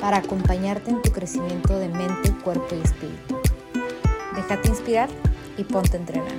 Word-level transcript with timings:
para 0.00 0.18
acompañarte 0.18 0.90
en 0.90 1.02
tu 1.02 1.12
crecimiento 1.12 1.78
de 1.78 1.88
mente, 1.88 2.32
cuerpo 2.42 2.74
y 2.74 2.80
espíritu. 2.80 3.40
Déjate 4.34 4.68
inspirar 4.68 5.08
y 5.56 5.64
ponte 5.64 5.96
a 5.96 6.00
entrenar. 6.00 6.32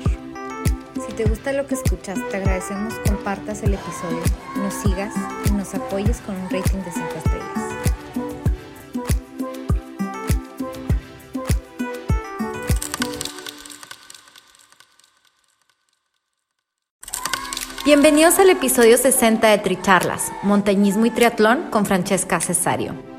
Si 1.05 1.13
te 1.13 1.25
gusta 1.25 1.53
lo 1.53 1.67
que 1.67 1.75
escuchas, 1.75 2.19
te 2.29 2.37
agradecemos 2.37 2.93
compartas 3.05 3.63
el 3.63 3.73
episodio, 3.73 4.21
nos 4.57 4.73
sigas 4.73 5.13
y 5.45 5.51
nos 5.51 5.73
apoyes 5.73 6.17
con 6.21 6.35
un 6.35 6.49
rating 6.49 6.79
de 6.79 6.91
5 6.91 7.07
estrellas. 7.17 7.71
Bienvenidos 17.83 18.39
al 18.39 18.49
episodio 18.49 18.97
60 18.97 19.49
de 19.49 19.57
Tricharlas, 19.57 20.31
Montañismo 20.43 21.05
y 21.07 21.09
Triatlón 21.09 21.69
con 21.71 21.85
Francesca 21.85 22.39
Cesario. 22.39 23.10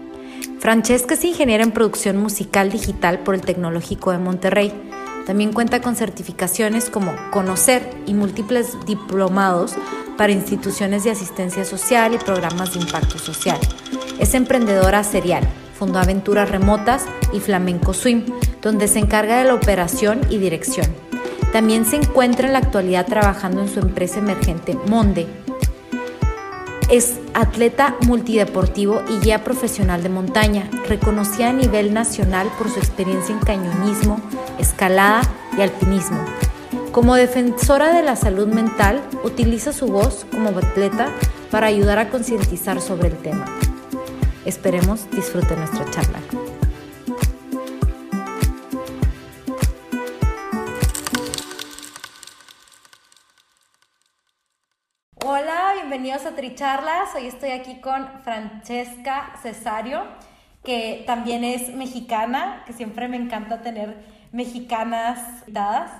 Francesca 0.62 1.14
es 1.14 1.24
ingeniera 1.24 1.64
en 1.64 1.72
producción 1.72 2.18
musical 2.18 2.70
digital 2.70 3.18
por 3.18 3.34
el 3.34 3.40
Tecnológico 3.40 4.12
de 4.12 4.18
Monterrey. 4.18 4.72
También 5.26 5.52
cuenta 5.52 5.82
con 5.82 5.96
certificaciones 5.96 6.88
como 6.88 7.16
Conocer 7.32 7.90
y 8.06 8.14
múltiples 8.14 8.76
diplomados 8.86 9.74
para 10.16 10.30
instituciones 10.30 11.02
de 11.02 11.10
asistencia 11.10 11.64
social 11.64 12.14
y 12.14 12.18
programas 12.18 12.74
de 12.74 12.78
impacto 12.78 13.18
social. 13.18 13.58
Es 14.20 14.34
emprendedora 14.34 15.02
serial, 15.02 15.42
fundó 15.76 15.98
Aventuras 15.98 16.48
Remotas 16.48 17.06
y 17.32 17.40
Flamenco 17.40 17.92
Swim, 17.92 18.24
donde 18.60 18.86
se 18.86 19.00
encarga 19.00 19.38
de 19.38 19.44
la 19.44 19.54
operación 19.54 20.20
y 20.30 20.38
dirección. 20.38 20.86
También 21.52 21.84
se 21.84 21.96
encuentra 21.96 22.46
en 22.46 22.52
la 22.52 22.60
actualidad 22.60 23.06
trabajando 23.06 23.62
en 23.62 23.68
su 23.68 23.80
empresa 23.80 24.20
emergente 24.20 24.78
Monde, 24.86 25.26
atleta 27.34 27.96
multideportivo 28.06 29.02
y 29.08 29.24
guía 29.24 29.44
profesional 29.44 30.02
de 30.02 30.08
montaña, 30.08 30.68
reconocida 30.88 31.50
a 31.50 31.52
nivel 31.52 31.94
nacional 31.94 32.50
por 32.58 32.70
su 32.70 32.78
experiencia 32.78 33.34
en 33.34 33.40
cañonismo, 33.40 34.20
escalada 34.58 35.22
y 35.56 35.62
alpinismo. 35.62 36.18
Como 36.92 37.14
defensora 37.14 37.94
de 37.94 38.02
la 38.02 38.16
salud 38.16 38.48
mental, 38.48 39.00
utiliza 39.24 39.72
su 39.72 39.86
voz 39.86 40.26
como 40.30 40.50
atleta 40.50 41.08
para 41.50 41.68
ayudar 41.68 41.98
a 41.98 42.10
concientizar 42.10 42.80
sobre 42.80 43.08
el 43.08 43.16
tema. 43.16 43.46
Esperemos 44.44 45.10
disfruten 45.10 45.58
nuestra 45.58 45.90
charla. 45.90 46.18
Bienvenidos 55.92 56.24
a 56.24 56.34
Tricharlas. 56.34 57.14
Hoy 57.14 57.26
estoy 57.26 57.50
aquí 57.50 57.78
con 57.82 58.22
Francesca 58.22 59.34
Cesario, 59.42 60.00
que 60.64 61.04
también 61.06 61.44
es 61.44 61.74
mexicana, 61.74 62.62
que 62.66 62.72
siempre 62.72 63.08
me 63.08 63.18
encanta 63.18 63.60
tener 63.60 64.02
mexicanas 64.32 65.44
dadas. 65.46 65.92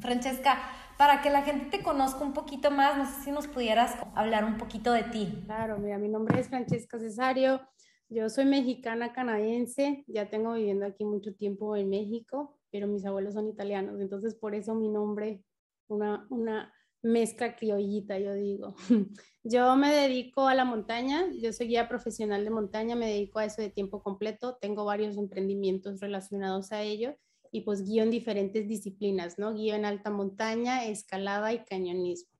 Francesca, 0.00 0.58
para 0.98 1.22
que 1.22 1.30
la 1.30 1.40
gente 1.40 1.78
te 1.78 1.82
conozca 1.82 2.22
un 2.22 2.34
poquito 2.34 2.70
más, 2.70 2.98
no 2.98 3.06
sé 3.06 3.24
si 3.24 3.30
nos 3.30 3.46
pudieras 3.46 3.96
hablar 4.14 4.44
un 4.44 4.58
poquito 4.58 4.92
de 4.92 5.04
ti. 5.04 5.44
Claro, 5.46 5.78
mira, 5.78 5.96
mi 5.96 6.10
nombre 6.10 6.38
es 6.38 6.48
Francesca 6.48 6.98
Cesario. 6.98 7.62
Yo 8.10 8.28
soy 8.28 8.44
mexicana 8.44 9.14
canadiense, 9.14 10.04
ya 10.08 10.28
tengo 10.28 10.52
viviendo 10.52 10.84
aquí 10.84 11.06
mucho 11.06 11.34
tiempo 11.34 11.74
en 11.74 11.88
México, 11.88 12.58
pero 12.70 12.86
mis 12.86 13.06
abuelos 13.06 13.32
son 13.32 13.48
italianos, 13.48 13.98
entonces 13.98 14.34
por 14.34 14.54
eso 14.54 14.74
mi 14.74 14.90
nombre, 14.90 15.42
una, 15.88 16.26
una 16.28 16.70
mezcla 17.02 17.56
criollita, 17.56 18.18
yo 18.18 18.34
digo. 18.34 18.74
Yo 19.42 19.74
me 19.74 19.90
dedico 19.90 20.48
a 20.48 20.54
la 20.54 20.66
montaña, 20.66 21.24
yo 21.40 21.50
soy 21.54 21.68
guía 21.68 21.88
profesional 21.88 22.44
de 22.44 22.50
montaña, 22.50 22.94
me 22.94 23.06
dedico 23.06 23.38
a 23.38 23.46
eso 23.46 23.62
de 23.62 23.70
tiempo 23.70 24.02
completo, 24.02 24.58
tengo 24.60 24.84
varios 24.84 25.16
emprendimientos 25.16 26.00
relacionados 26.00 26.72
a 26.72 26.82
ello 26.82 27.16
y 27.50 27.62
pues 27.62 27.82
guío 27.82 28.02
en 28.02 28.10
diferentes 28.10 28.68
disciplinas, 28.68 29.38
¿no? 29.38 29.54
Guío 29.54 29.74
en 29.74 29.86
alta 29.86 30.10
montaña, 30.10 30.84
escalada 30.84 31.54
y 31.54 31.64
cañonismo. 31.64 32.30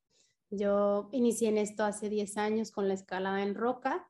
Yo 0.50 1.08
inicié 1.12 1.48
en 1.48 1.58
esto 1.58 1.84
hace 1.84 2.10
10 2.10 2.36
años 2.36 2.70
con 2.70 2.86
la 2.86 2.94
escalada 2.94 3.42
en 3.42 3.54
roca. 3.54 4.08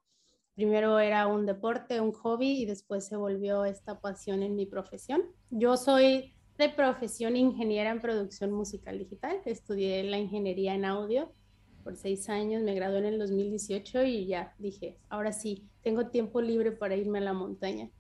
Primero 0.55 0.99
era 0.99 1.27
un 1.27 1.47
deporte, 1.47 2.01
un 2.01 2.13
hobby 2.13 2.63
y 2.63 2.67
después 2.67 3.07
se 3.07 3.17
volvió 3.17 3.65
esta 3.65 4.01
pasión 4.01 4.43
en 4.43 4.57
mi 4.57 4.67
profesión. 4.67 5.23
Yo 5.51 5.77
soy 5.77 6.35
de 6.61 6.69
profesión 6.69 7.37
ingeniera 7.37 7.91
en 7.91 8.01
producción 8.01 8.53
musical 8.53 8.99
digital. 8.99 9.41
Estudié 9.45 10.05
la 10.05 10.19
ingeniería 10.19 10.75
en 10.75 10.85
audio 10.85 11.33
por 11.83 11.97
seis 11.97 12.29
años, 12.29 12.63
me 12.63 12.75
gradué 12.75 12.99
en 12.99 13.07
el 13.07 13.19
2018 13.19 14.05
y 14.05 14.27
ya 14.27 14.55
dije, 14.59 14.99
ahora 15.09 15.33
sí, 15.33 15.69
tengo 15.83 16.09
tiempo 16.09 16.41
libre 16.43 16.73
para 16.73 16.97
irme 16.97 17.19
a 17.19 17.23
la 17.23 17.33
montaña. 17.33 17.91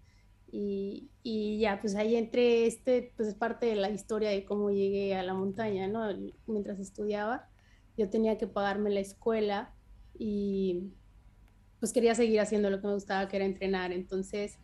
Y, 0.52 1.08
y 1.22 1.58
ya, 1.60 1.80
pues 1.80 1.94
ahí 1.94 2.16
entre 2.16 2.66
este, 2.66 3.12
pues 3.16 3.28
es 3.28 3.34
parte 3.34 3.66
de 3.66 3.76
la 3.76 3.90
historia 3.90 4.30
de 4.30 4.44
cómo 4.44 4.70
llegué 4.70 5.14
a 5.14 5.22
la 5.22 5.32
montaña, 5.32 5.88
¿no? 5.88 6.08
Mientras 6.46 6.78
estudiaba, 6.78 7.48
yo 7.96 8.10
tenía 8.10 8.36
que 8.36 8.46
pagarme 8.46 8.90
la 8.90 9.00
escuela 9.00 9.74
y 10.18 10.92
pues 11.78 11.92
quería 11.92 12.14
seguir 12.14 12.40
haciendo 12.40 12.68
lo 12.68 12.80
que 12.80 12.88
me 12.88 12.94
gustaba, 12.94 13.28
que 13.28 13.36
era 13.36 13.46
entrenar. 13.46 13.92
Entonces, 13.92 14.58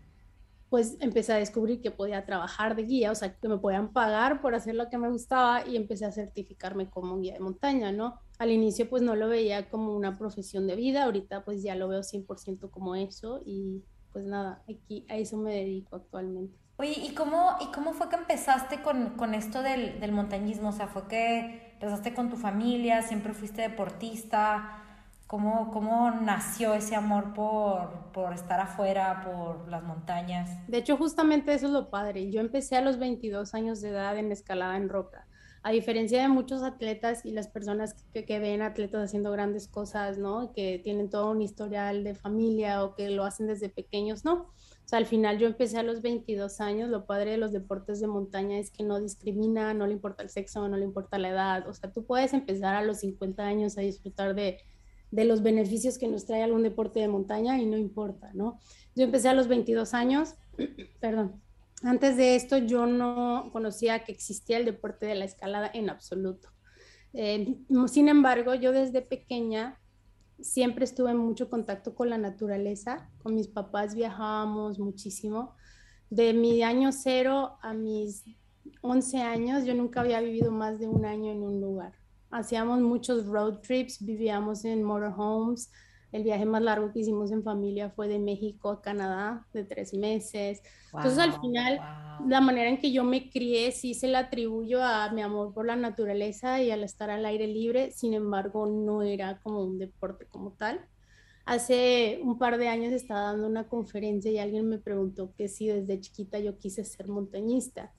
pues 0.76 0.98
empecé 1.00 1.32
a 1.32 1.36
descubrir 1.36 1.80
que 1.80 1.90
podía 1.90 2.26
trabajar 2.26 2.76
de 2.76 2.82
guía, 2.82 3.10
o 3.10 3.14
sea, 3.14 3.34
que 3.34 3.48
me 3.48 3.56
podían 3.56 3.94
pagar 3.94 4.42
por 4.42 4.54
hacer 4.54 4.74
lo 4.74 4.90
que 4.90 4.98
me 4.98 5.08
gustaba 5.08 5.66
y 5.66 5.74
empecé 5.74 6.04
a 6.04 6.12
certificarme 6.12 6.90
como 6.90 7.18
guía 7.18 7.32
de 7.32 7.40
montaña, 7.40 7.92
¿no? 7.92 8.20
Al 8.38 8.50
inicio 8.50 8.86
pues 8.86 9.00
no 9.00 9.16
lo 9.16 9.26
veía 9.26 9.70
como 9.70 9.96
una 9.96 10.18
profesión 10.18 10.66
de 10.66 10.76
vida, 10.76 11.04
ahorita 11.04 11.46
pues 11.46 11.62
ya 11.62 11.74
lo 11.76 11.88
veo 11.88 12.02
100% 12.02 12.70
como 12.70 12.94
eso 12.94 13.40
y 13.46 13.84
pues 14.12 14.26
nada, 14.26 14.62
aquí 14.68 15.06
a 15.08 15.16
eso 15.16 15.38
me 15.38 15.54
dedico 15.54 15.96
actualmente. 15.96 16.58
Oye, 16.76 16.92
¿y 16.94 17.14
cómo, 17.14 17.56
y 17.62 17.72
cómo 17.72 17.94
fue 17.94 18.10
que 18.10 18.16
empezaste 18.16 18.82
con, 18.82 19.16
con 19.16 19.32
esto 19.32 19.62
del, 19.62 19.98
del 19.98 20.12
montañismo? 20.12 20.68
O 20.68 20.72
sea, 20.72 20.88
¿fue 20.88 21.08
que 21.08 21.70
empezaste 21.72 22.12
con 22.12 22.28
tu 22.28 22.36
familia, 22.36 23.00
siempre 23.00 23.32
fuiste 23.32 23.62
deportista? 23.62 24.82
¿Cómo, 25.26 25.72
¿Cómo 25.72 26.12
nació 26.12 26.74
ese 26.74 26.94
amor 26.94 27.34
por, 27.34 28.12
por 28.12 28.32
estar 28.32 28.60
afuera, 28.60 29.22
por 29.24 29.68
las 29.68 29.82
montañas? 29.82 30.50
De 30.68 30.78
hecho, 30.78 30.96
justamente 30.96 31.52
eso 31.52 31.66
es 31.66 31.72
lo 31.72 31.90
padre. 31.90 32.30
Yo 32.30 32.40
empecé 32.40 32.76
a 32.76 32.80
los 32.80 32.98
22 32.98 33.54
años 33.54 33.80
de 33.80 33.88
edad 33.88 34.16
en 34.16 34.30
escalada 34.30 34.76
en 34.76 34.88
roca. 34.88 35.26
A 35.64 35.72
diferencia 35.72 36.22
de 36.22 36.28
muchos 36.28 36.62
atletas 36.62 37.24
y 37.24 37.32
las 37.32 37.48
personas 37.48 37.94
que, 38.12 38.24
que, 38.24 38.38
ven 38.38 38.62
atletas 38.62 39.02
haciendo 39.02 39.32
grandes 39.32 39.66
cosas, 39.66 40.16
¿no? 40.16 40.52
Que 40.52 40.78
tienen 40.78 41.10
todo 41.10 41.32
un 41.32 41.42
historial 41.42 42.04
de 42.04 42.14
familia 42.14 42.84
o 42.84 42.94
que 42.94 43.10
lo 43.10 43.24
hacen 43.24 43.48
desde 43.48 43.68
pequeños, 43.68 44.24
¿no? 44.24 44.52
O 44.86 44.88
sea, 44.88 45.00
al 45.00 45.06
final 45.06 45.38
yo 45.40 45.48
empecé 45.48 45.78
a 45.78 45.82
los 45.82 46.02
22 46.02 46.60
años. 46.60 46.88
Lo 46.88 47.04
padre 47.04 47.32
de 47.32 47.38
los 47.38 47.50
deportes 47.50 47.98
de 47.98 48.06
montaña 48.06 48.58
es 48.58 48.70
que 48.70 48.84
no 48.84 49.00
discrimina, 49.00 49.74
no 49.74 49.88
le 49.88 49.94
importa 49.94 50.22
el 50.22 50.30
sexo, 50.30 50.68
no 50.68 50.76
le 50.76 50.84
importa 50.84 51.18
la 51.18 51.30
edad. 51.30 51.68
O 51.68 51.74
sea, 51.74 51.90
tú 51.90 52.04
puedes 52.04 52.32
empezar 52.32 52.76
a 52.76 52.82
los 52.82 53.00
50 53.00 53.42
años 53.42 53.76
a 53.76 53.80
disfrutar 53.80 54.36
de 54.36 54.60
de 55.16 55.24
los 55.24 55.42
beneficios 55.42 55.96
que 55.96 56.08
nos 56.08 56.26
trae 56.26 56.42
algún 56.42 56.62
deporte 56.62 57.00
de 57.00 57.08
montaña 57.08 57.58
y 57.58 57.64
no 57.64 57.78
importa, 57.78 58.30
¿no? 58.34 58.60
Yo 58.94 59.04
empecé 59.04 59.30
a 59.30 59.32
los 59.32 59.48
22 59.48 59.94
años, 59.94 60.34
perdón, 61.00 61.40
antes 61.82 62.18
de 62.18 62.36
esto 62.36 62.58
yo 62.58 62.86
no 62.86 63.48
conocía 63.50 64.04
que 64.04 64.12
existía 64.12 64.58
el 64.58 64.66
deporte 64.66 65.06
de 65.06 65.14
la 65.14 65.24
escalada 65.24 65.70
en 65.72 65.88
absoluto. 65.88 66.50
Eh, 67.14 67.56
sin 67.86 68.08
embargo, 68.08 68.54
yo 68.56 68.72
desde 68.72 69.00
pequeña 69.00 69.80
siempre 70.38 70.84
estuve 70.84 71.12
en 71.12 71.16
mucho 71.16 71.48
contacto 71.48 71.94
con 71.94 72.10
la 72.10 72.18
naturaleza, 72.18 73.10
con 73.22 73.34
mis 73.34 73.48
papás 73.48 73.94
viajábamos 73.94 74.78
muchísimo. 74.78 75.54
De 76.10 76.34
mi 76.34 76.62
año 76.62 76.92
cero 76.92 77.56
a 77.62 77.72
mis 77.72 78.22
11 78.82 79.22
años, 79.22 79.64
yo 79.64 79.74
nunca 79.74 80.02
había 80.02 80.20
vivido 80.20 80.52
más 80.52 80.78
de 80.78 80.88
un 80.88 81.06
año 81.06 81.32
en 81.32 81.42
un 81.42 81.58
lugar 81.58 81.94
hacíamos 82.36 82.80
muchos 82.80 83.26
road 83.26 83.60
trips, 83.60 84.04
vivíamos 84.04 84.64
en 84.64 84.82
motorhomes. 84.82 85.70
El 86.12 86.22
viaje 86.22 86.46
más 86.46 86.62
largo 86.62 86.92
que 86.92 87.00
hicimos 87.00 87.32
en 87.32 87.42
familia 87.42 87.90
fue 87.90 88.08
de 88.08 88.18
México 88.18 88.70
a 88.70 88.80
Canadá, 88.80 89.46
de 89.52 89.64
tres 89.64 89.92
meses. 89.92 90.62
Entonces, 90.92 91.18
al 91.18 91.38
final, 91.40 91.80
la 92.26 92.40
manera 92.40 92.70
en 92.70 92.78
que 92.78 92.92
yo 92.92 93.04
me 93.04 93.28
crié 93.28 93.72
sí 93.72 93.92
se 93.92 94.06
la 94.06 94.20
atribuyo 94.20 94.82
a 94.82 95.10
mi 95.10 95.22
amor 95.22 95.52
por 95.52 95.66
la 95.66 95.76
naturaleza 95.76 96.62
y 96.62 96.70
al 96.70 96.84
estar 96.84 97.10
al 97.10 97.26
aire 97.26 97.46
libre. 97.46 97.90
Sin 97.90 98.14
embargo, 98.14 98.66
no 98.66 99.02
era 99.02 99.40
como 99.42 99.64
un 99.64 99.78
deporte 99.78 100.26
como 100.26 100.52
tal. 100.52 100.86
Hace 101.44 102.20
un 102.22 102.38
par 102.38 102.58
de 102.58 102.68
años 102.68 102.92
estaba 102.92 103.20
dando 103.32 103.46
una 103.46 103.68
conferencia 103.68 104.30
y 104.30 104.38
alguien 104.38 104.68
me 104.68 104.78
preguntó 104.78 105.32
que 105.36 105.48
si 105.48 105.68
desde 105.68 106.00
chiquita 106.00 106.38
yo 106.38 106.58
quise 106.58 106.84
ser 106.84 107.08
montañista. 107.08 107.92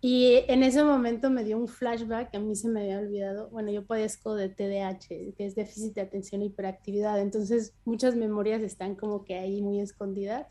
Y 0.00 0.44
en 0.48 0.62
ese 0.62 0.84
momento 0.84 1.30
me 1.30 1.42
dio 1.42 1.58
un 1.58 1.68
flashback 1.68 2.34
a 2.34 2.38
mí 2.38 2.54
se 2.54 2.68
me 2.68 2.82
había 2.82 2.98
olvidado. 2.98 3.48
Bueno, 3.50 3.70
yo 3.70 3.84
padezco 3.86 4.34
de 4.34 4.48
TDAH, 4.48 5.34
que 5.36 5.46
es 5.46 5.54
déficit 5.54 5.94
de 5.94 6.02
atención 6.02 6.42
y 6.42 6.46
hiperactividad. 6.46 7.20
Entonces, 7.20 7.74
muchas 7.84 8.14
memorias 8.14 8.62
están 8.62 8.94
como 8.94 9.24
que 9.24 9.36
ahí 9.36 9.62
muy 9.62 9.80
escondidas. 9.80 10.46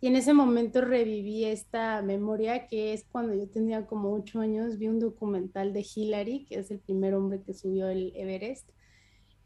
Y 0.00 0.06
en 0.06 0.16
ese 0.16 0.32
momento 0.32 0.80
reviví 0.80 1.44
esta 1.44 2.02
memoria 2.02 2.68
que 2.68 2.92
es 2.92 3.04
cuando 3.10 3.34
yo 3.34 3.48
tenía 3.48 3.86
como 3.86 4.12
ocho 4.12 4.40
años, 4.40 4.78
vi 4.78 4.88
un 4.88 5.00
documental 5.00 5.72
de 5.72 5.84
Hillary, 5.94 6.44
que 6.44 6.56
es 6.56 6.70
el 6.70 6.78
primer 6.78 7.14
hombre 7.14 7.42
que 7.42 7.54
subió 7.54 7.88
el 7.88 8.12
Everest. 8.14 8.68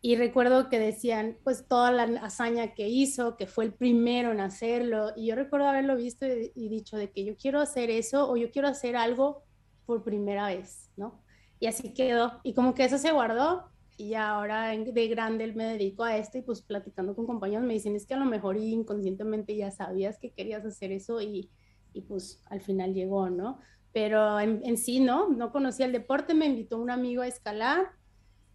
Y 0.05 0.17
recuerdo 0.17 0.69
que 0.69 0.81
decían, 0.81 1.39
pues, 1.45 1.69
toda 1.69 1.93
la 1.93 2.03
hazaña 2.25 2.75
que 2.75 2.89
hizo, 2.89 3.37
que 3.37 3.47
fue 3.47 3.67
el 3.67 3.73
primero 3.73 4.33
en 4.33 4.41
hacerlo. 4.41 5.13
Y 5.17 5.29
yo 5.29 5.37
recuerdo 5.37 5.69
haberlo 5.69 5.97
visto 5.97 6.27
y, 6.27 6.69
dicho 6.69 6.97
de 6.97 7.13
que 7.13 7.25
yo 7.25 7.37
quiero 7.37 7.61
hacer 7.61 7.89
eso 7.89 8.29
o 8.29 8.37
yo 8.37 8.51
quiero 8.51 8.67
hacer 8.67 8.97
algo 8.97 9.45
por 9.87 10.03
primera 10.03 10.49
vez, 10.49 10.91
¿no? 10.97 11.23
Y 11.61 11.67
así 11.67 11.95
quedó. 11.95 12.41
Y 12.43 12.53
como 12.55 12.75
que 12.75 12.85
eso 12.85 12.99
se 12.99 13.13
guardó 13.13 13.71
y 13.97 14.15
ahora 14.15 14.71
de 14.77 15.09
grande 15.09 15.53
me 15.53 15.65
dedico 15.65 16.03
a 16.03 16.17
esto 16.17 16.39
y 16.39 16.43
pues 16.43 16.63
platicando 16.63 17.15
con 17.15 17.27
compañeros 17.27 17.65
me 17.65 17.75
dicen 17.75 17.95
es 17.95 18.05
que 18.05 18.15
a 18.15 18.17
lo 18.17 18.25
mejor 18.25 18.57
inconscientemente 18.57 19.55
ya 19.55 19.71
sabías 19.71 20.19
que 20.19 20.33
querías 20.33 20.65
hacer 20.65 20.91
eso 20.91 21.21
y, 21.21 21.51
y 21.93 22.01
pues 22.01 22.43
al 22.47 22.61
final 22.61 22.95
llegó, 22.95 23.31
¿no? 23.31 23.61
Pero 23.93 24.41
en, 24.41 24.77
sí, 24.79 24.99
¿no? 24.99 25.29
No 25.29 25.53
conocía 25.53 25.87
el 25.87 25.93
deporte, 25.93 26.35
me 26.35 26.47
invitó 26.47 26.79
un 26.79 26.91
amigo 26.91 27.23
a 27.23 27.29
escalar 27.29 27.93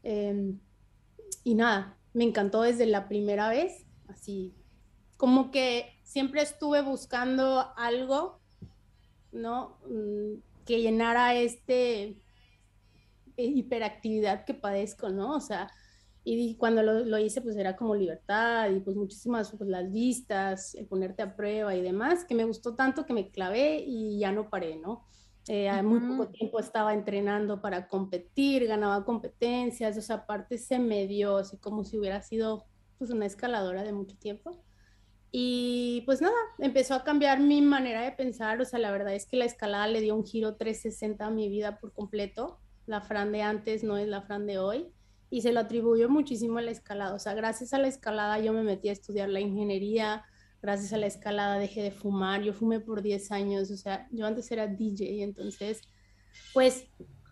em, 0.03 0.59
y 1.43 1.55
nada, 1.55 1.97
me 2.13 2.23
encantó 2.23 2.61
desde 2.61 2.85
la 2.85 3.07
primera 3.07 3.49
vez, 3.49 3.85
así 4.07 4.53
como 5.17 5.49
que 5.51 5.99
siempre 6.03 6.41
estuve 6.41 6.81
buscando 6.81 7.73
algo, 7.75 8.39
¿no? 9.31 9.79
Mm, 9.87 10.39
que 10.65 10.81
llenara 10.81 11.35
este 11.35 12.03
eh, 13.37 13.45
hiperactividad 13.45 14.45
que 14.45 14.53
padezco, 14.53 15.09
¿no? 15.09 15.35
O 15.35 15.41
sea, 15.41 15.69
y 16.23 16.55
cuando 16.57 16.83
lo, 16.83 17.17
hice, 17.17 17.41
pues 17.41 17.55
era 17.55 17.77
como 17.77 17.95
libertad 17.95 18.69
y 18.69 18.81
pues 18.81 18.97
muchísimas, 18.97 19.49
pues 19.57 19.69
las 19.69 19.89
vistas, 19.91 20.75
el 20.75 20.85
ponerte 20.85 21.23
a 21.23 21.35
prueba 21.35 21.73
y 21.73 21.81
demás, 21.81 22.25
que 22.25 22.35
me 22.35 22.43
gustó 22.43 22.75
tanto 22.75 23.05
que 23.05 23.13
me 23.13 23.31
clavé 23.31 23.81
y 23.87 24.19
ya 24.19 24.33
no 24.33 24.49
paré, 24.49 24.75
¿no? 24.75 25.05
Eh, 25.47 25.71
uh 25.71 25.83
Muy 25.83 25.99
poco 26.01 26.27
tiempo 26.29 26.59
estaba 26.59 26.93
entrenando 26.93 27.61
para 27.61 27.87
competir, 27.87 28.67
ganaba 28.67 29.05
competencias, 29.05 29.97
o 29.97 30.01
sea, 30.01 30.17
aparte 30.17 30.57
se 30.57 30.77
me 30.79 31.07
dio 31.07 31.37
así 31.37 31.57
como 31.57 31.85
si 31.85 31.97
hubiera 31.97 32.21
sido 32.21 32.65
pues 32.97 33.11
una 33.11 33.25
escaladora 33.25 33.83
de 33.83 33.93
mucho 33.93 34.17
tiempo. 34.17 34.63
Y 35.31 36.03
pues 36.05 36.21
nada, 36.21 36.35
empezó 36.57 36.95
a 36.95 37.03
cambiar 37.03 37.39
mi 37.39 37.61
manera 37.61 38.01
de 38.01 38.11
pensar, 38.11 38.59
o 38.61 38.65
sea, 38.65 38.79
la 38.79 38.91
verdad 38.91 39.13
es 39.13 39.25
que 39.25 39.37
la 39.37 39.45
escalada 39.45 39.87
le 39.87 40.01
dio 40.01 40.15
un 40.15 40.25
giro 40.25 40.55
360 40.55 41.25
a 41.25 41.29
mi 41.29 41.49
vida 41.49 41.79
por 41.79 41.93
completo. 41.93 42.59
La 42.85 43.01
Fran 43.01 43.31
de 43.31 43.41
antes 43.41 43.83
no 43.83 43.97
es 43.97 44.07
la 44.07 44.21
Fran 44.21 44.47
de 44.47 44.57
hoy 44.57 44.87
y 45.29 45.41
se 45.41 45.51
lo 45.51 45.59
atribuyo 45.59 46.09
muchísimo 46.09 46.57
a 46.59 46.61
la 46.61 46.71
escalada. 46.71 47.13
O 47.13 47.19
sea, 47.19 47.33
gracias 47.33 47.73
a 47.73 47.77
la 47.77 47.87
escalada 47.87 48.39
yo 48.39 48.53
me 48.53 48.63
metí 48.63 48.89
a 48.89 48.93
estudiar 48.93 49.29
la 49.29 49.41
ingeniería, 49.41 50.23
gracias 50.61 50.93
a 50.93 50.97
la 50.97 51.07
escalada 51.07 51.59
dejé 51.59 51.83
de 51.83 51.91
fumar, 51.91 52.41
yo 52.41 52.53
fumé 52.53 52.79
por 52.79 53.01
10 53.01 53.31
años, 53.31 53.71
o 53.71 53.77
sea, 53.77 54.07
yo 54.11 54.25
antes 54.25 54.51
era 54.51 54.67
DJ, 54.67 55.23
entonces, 55.23 55.81
pues 56.53 56.87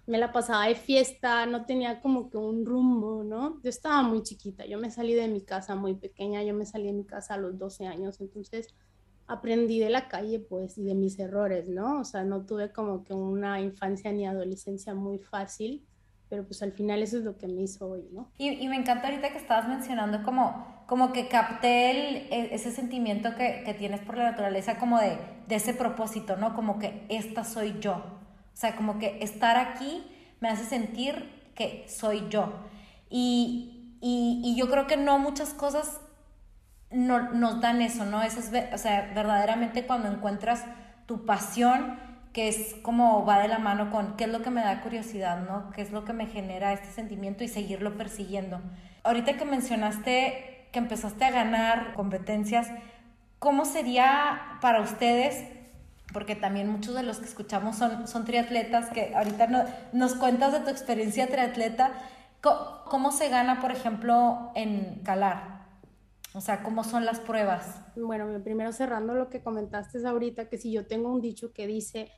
me 0.07 0.17
la 0.19 0.31
pasaba 0.31 0.67
de 0.67 0.75
fiesta, 0.75 1.45
no 1.45 1.65
tenía 1.65 1.99
como 1.99 2.29
que 2.29 2.37
un 2.37 2.65
rumbo, 2.65 3.23
¿no? 3.23 3.59
Yo 3.63 3.69
estaba 3.69 4.03
muy 4.03 4.21
chiquita, 4.21 4.65
yo 4.65 4.77
me 4.77 4.91
salí 4.91 5.13
de 5.13 5.27
mi 5.27 5.41
casa 5.41 5.75
muy 5.75 5.95
pequeña, 5.95 6.43
yo 6.43 6.53
me 6.53 6.65
salí 6.65 6.85
de 6.85 6.93
mi 6.93 7.05
casa 7.05 7.33
a 7.33 7.37
los 7.37 7.57
12 7.57 7.87
años, 7.87 8.21
entonces 8.21 8.67
aprendí 9.27 9.79
de 9.79 9.89
la 9.89 10.07
calle, 10.07 10.39
pues, 10.39 10.77
y 10.77 10.83
de 10.83 10.93
mis 10.93 11.17
errores, 11.17 11.67
¿no? 11.67 12.01
O 12.01 12.03
sea, 12.03 12.23
no 12.23 12.45
tuve 12.45 12.71
como 12.71 13.03
que 13.03 13.13
una 13.13 13.59
infancia 13.59 14.11
ni 14.11 14.27
adolescencia 14.27 14.93
muy 14.93 15.17
fácil, 15.17 15.83
pero 16.29 16.43
pues 16.45 16.61
al 16.63 16.71
final 16.71 17.01
eso 17.01 17.17
es 17.17 17.23
lo 17.23 17.37
que 17.37 17.47
me 17.47 17.61
hizo 17.61 17.87
hoy, 17.87 18.07
¿no? 18.11 18.29
Y, 18.37 18.49
y 18.49 18.67
me 18.67 18.75
encanta 18.75 19.07
ahorita 19.07 19.31
que 19.31 19.37
estabas 19.37 19.67
mencionando 19.67 20.23
como, 20.23 20.83
como 20.87 21.13
que 21.13 21.27
capté 21.27 21.91
el, 21.91 22.15
e, 22.31 22.55
ese 22.55 22.71
sentimiento 22.71 23.35
que, 23.35 23.63
que, 23.65 23.73
tienes 23.73 24.01
por 24.01 24.17
la 24.17 24.31
naturaleza, 24.31 24.77
como 24.77 24.99
de, 24.99 25.17
de 25.47 25.55
ese 25.55 25.73
propósito, 25.73 26.37
¿no? 26.37 26.53
Como 26.55 26.79
que 26.79 27.05
esta 27.09 27.43
soy 27.43 27.75
yo, 27.79 27.93
o 27.95 28.57
sea, 28.57 28.75
como 28.75 28.99
que 28.99 29.19
estar 29.21 29.57
aquí 29.57 30.03
me 30.39 30.49
hace 30.49 30.65
sentir 30.65 31.51
que 31.55 31.85
soy 31.87 32.27
yo. 32.29 32.53
Y, 33.09 33.97
y, 34.01 34.41
y 34.43 34.55
yo 34.55 34.69
creo 34.69 34.87
que 34.87 34.97
no 34.97 35.19
muchas 35.19 35.53
cosas 35.53 36.01
no, 36.91 37.31
nos 37.31 37.61
dan 37.61 37.81
eso, 37.81 38.05
¿no? 38.05 38.21
Eso 38.21 38.39
es, 38.39 38.51
o 38.73 38.77
sea, 38.77 39.11
verdaderamente 39.13 39.85
cuando 39.85 40.09
encuentras 40.09 40.63
tu 41.05 41.25
pasión, 41.25 41.99
que 42.35 42.49
es 42.49 42.75
como 42.81 43.25
va 43.25 43.39
de 43.39 43.47
la 43.47 43.59
mano 43.59 43.91
con 43.91 44.17
qué 44.17 44.25
es 44.25 44.29
lo 44.29 44.41
que 44.41 44.49
me 44.49 44.59
da 44.59 44.81
curiosidad, 44.81 45.47
¿no? 45.47 45.71
¿Qué 45.71 45.81
es 45.81 45.93
lo 45.93 46.03
que 46.03 46.11
me 46.11 46.27
genera 46.27 46.73
este 46.73 46.91
sentimiento 46.91 47.45
y 47.45 47.47
seguirlo 47.47 47.95
persiguiendo? 47.95 48.59
Ahorita 49.03 49.37
que 49.37 49.45
mencionaste 49.45 50.67
que 50.73 50.79
empezaste 50.79 51.23
a 51.23 51.31
ganar 51.31 51.93
competencias, 51.93 52.67
¿cómo 53.39 53.63
sería 53.63 54.57
para 54.59 54.81
ustedes 54.81 55.45
porque 56.11 56.35
también 56.35 56.67
muchos 56.67 56.93
de 56.93 57.03
los 57.03 57.19
que 57.19 57.25
escuchamos 57.25 57.77
son, 57.77 58.05
son 58.05 58.25
triatletas, 58.25 58.89
que 58.89 59.15
ahorita 59.15 59.47
no, 59.47 59.63
nos 59.93 60.15
cuentas 60.15 60.51
de 60.51 60.59
tu 60.59 60.69
experiencia 60.69 61.27
triatleta. 61.27 61.93
¿Cómo, 62.41 63.11
se 63.11 63.29
gana, 63.29 63.61
por 63.61 63.71
ejemplo, 63.71 64.51
en 64.55 65.01
calar? 65.03 65.65
O 66.33 66.41
sea, 66.41 66.63
¿cómo 66.63 66.83
son 66.83 67.05
las 67.05 67.21
pruebas? 67.21 67.81
Bueno, 67.95 68.27
primero 68.43 68.73
cerrando 68.73 69.13
lo 69.13 69.29
que 69.29 69.41
comentaste 69.41 70.05
ahorita, 70.05 70.47
que 70.47 70.57
si 70.57 70.71
yo 70.71 70.85
tengo 70.85 71.11
un 71.11 71.21
dicho 71.21 71.53
que 71.53 71.65
dice 71.65 72.11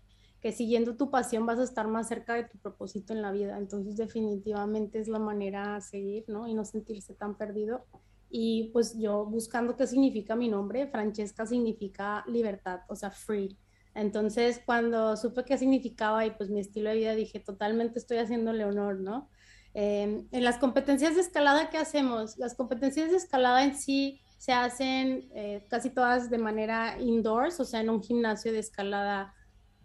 siguiendo 0.52 0.96
tu 0.96 1.10
pasión 1.10 1.46
vas 1.46 1.60
a 1.60 1.64
estar 1.64 1.88
más 1.88 2.08
cerca 2.08 2.36
de 2.36 2.44
tu 2.44 2.58
propósito 2.58 3.14
en 3.14 3.22
la 3.22 3.32
vida, 3.32 3.58
entonces 3.58 3.98
definitivamente 3.98 5.00
es 5.00 5.08
la 5.08 5.20
manera 5.20 5.76
a 5.76 5.82
seguir, 5.82 6.26
¿no? 6.28 6.48
Y 6.48 6.54
no 6.54 6.66
sentirse 6.66 7.14
tan 7.14 7.38
perdido. 7.38 7.86
Y 8.30 8.72
pues 8.74 8.98
yo 8.98 9.26
buscando 9.26 9.76
qué 9.76 9.88
significa 9.88 10.36
mi 10.36 10.50
nombre, 10.50 10.88
Francesca 10.88 11.46
significa 11.46 12.24
libertad, 12.28 12.82
o 12.90 12.96
sea, 12.96 13.12
free. 13.12 13.58
Entonces, 13.96 14.62
cuando 14.66 15.18
supe 15.18 15.44
qué 15.44 15.58
significaba 15.58 16.26
y 16.26 16.32
pues 16.32 16.50
mi 16.50 16.60
estilo 16.60 16.90
de 16.90 16.98
vida, 16.98 17.16
dije, 17.16 17.40
totalmente 17.40 17.98
estoy 17.98 18.18
haciéndole 18.18 18.64
honor, 18.64 19.00
¿no? 19.00 19.30
Em, 19.74 20.28
en 20.32 20.44
las 20.44 20.58
competencias 20.58 21.16
de 21.16 21.22
escalada, 21.22 21.70
¿qué 21.70 21.78
hacemos? 21.78 22.38
Las 22.38 22.56
competencias 22.56 23.12
de 23.12 23.18
escalada 23.18 23.64
en 23.64 23.76
sí 23.76 24.22
se 24.38 24.52
hacen 24.54 25.30
eh, 25.34 25.66
casi 25.70 25.90
todas 25.90 26.30
de 26.30 26.38
manera 26.38 27.00
indoors, 27.00 27.60
o 27.60 27.66
sea, 27.66 27.82
en 27.82 27.90
un 27.90 28.02
gimnasio 28.02 28.52
de 28.52 28.60
escalada. 28.60 29.34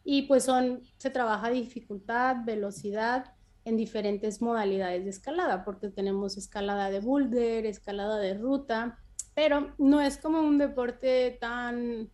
Y 0.04 0.22
pues 0.22 0.44
son, 0.44 0.82
se 0.98 1.10
trabaja 1.10 1.50
dificultad, 1.50 2.36
velocidad 2.44 3.34
en 3.64 3.76
diferentes 3.76 4.42
modalidades 4.42 5.04
de 5.04 5.10
escalada, 5.10 5.64
porque 5.64 5.88
tenemos 5.88 6.36
escalada 6.36 6.90
de 6.90 7.00
boulder, 7.00 7.66
escalada 7.66 8.18
de 8.18 8.34
ruta, 8.34 8.98
pero 9.34 9.74
no 9.78 10.00
es 10.00 10.18
como 10.18 10.40
un 10.40 10.58
deporte 10.58 11.38
tan 11.40 12.10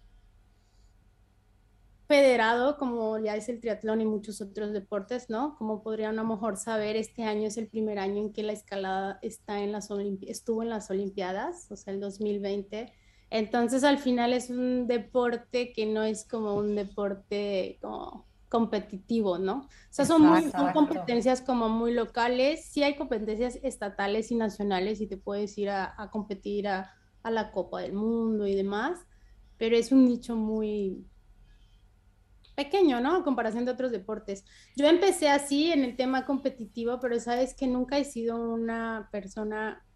federado 2.09 2.79
como 2.79 3.19
ya 3.19 3.37
es 3.37 3.51
el 3.51 3.61
triatlón 3.61 4.01
y 4.01 4.07
muchos 4.07 4.41
otros 4.41 4.73
deportes, 4.73 5.29
¿no? 5.29 5.57
Como 5.57 5.83
podrían 5.83 6.19
a 6.19 6.23
lo 6.23 6.29
mejor 6.29 6.57
saber, 6.57 6.97
este 6.97 7.25
año 7.25 7.49
es 7.49 7.59
el 7.59 7.69
primer 7.69 7.99
año 7.99 8.17
en 8.17 8.33
que 8.33 8.43
la 8.43 8.55
escalada 8.55 9.19
está 9.21 9.61
en 9.61 9.73
las 9.73 9.91
estuvo 10.23 10.63
en 10.63 10.71
las 10.71 10.91
Olimpiadas, 10.91 11.71
o 11.71 11.77
sea, 11.77 11.93
el 11.93 12.01
2020. 12.01 12.93
Entonces, 13.31 13.85
al 13.85 13.99
final 13.99 14.33
es 14.33 14.51
un 14.51 14.87
deporte 14.87 15.73
que 15.73 15.87
no 15.87 16.03
es 16.03 16.27
como 16.27 16.55
un 16.55 16.75
deporte 16.75 17.79
como 17.81 18.27
competitivo, 18.49 19.39
¿no? 19.39 19.67
O 19.67 19.69
sea, 19.91 20.07
son, 20.07 20.51
competencias 20.73 21.43
como 21.43 21.69
muy 21.69 21.93
locales, 21.93 22.65
sí 22.65 22.83
hay 22.83 22.97
competencias 22.97 23.59
estatales 23.63 24.31
y 24.31 24.37
nacionales 24.37 25.03
y 25.03 25.07
te 25.07 25.19
puedes 25.19 25.59
ir 25.59 25.69
a, 25.69 25.95
a 26.01 26.11
competir 26.11 26.67
a, 26.69 26.95
a 27.23 27.31
la 27.31 27.53
Copa 27.53 27.83
del 27.83 27.93
Mundo 27.93 28.47
y 28.47 28.55
demás, 28.55 29.01
pero 29.59 29.77
es 29.77 29.93
un 29.93 30.07
nicho 30.07 30.35
muy, 30.35 31.05
pequeño, 32.59 33.01
¿no? 33.01 33.15
A 33.15 33.23
comparación 33.23 33.65
de 33.65 33.71
otros 33.71 33.93
deportes. 33.93 34.45
Yo 34.75 34.89
empecé 34.89 35.29
así 35.29 35.71
en 35.71 35.85
el 35.85 35.95
tema 35.95 36.27
competitivo, 36.27 36.99
pero 36.99 37.21
sabes 37.21 37.55
que 37.55 37.69
nunca 37.69 37.99
he 37.99 38.05
sido 38.05 38.37
una 38.37 39.09
persona 39.13 39.87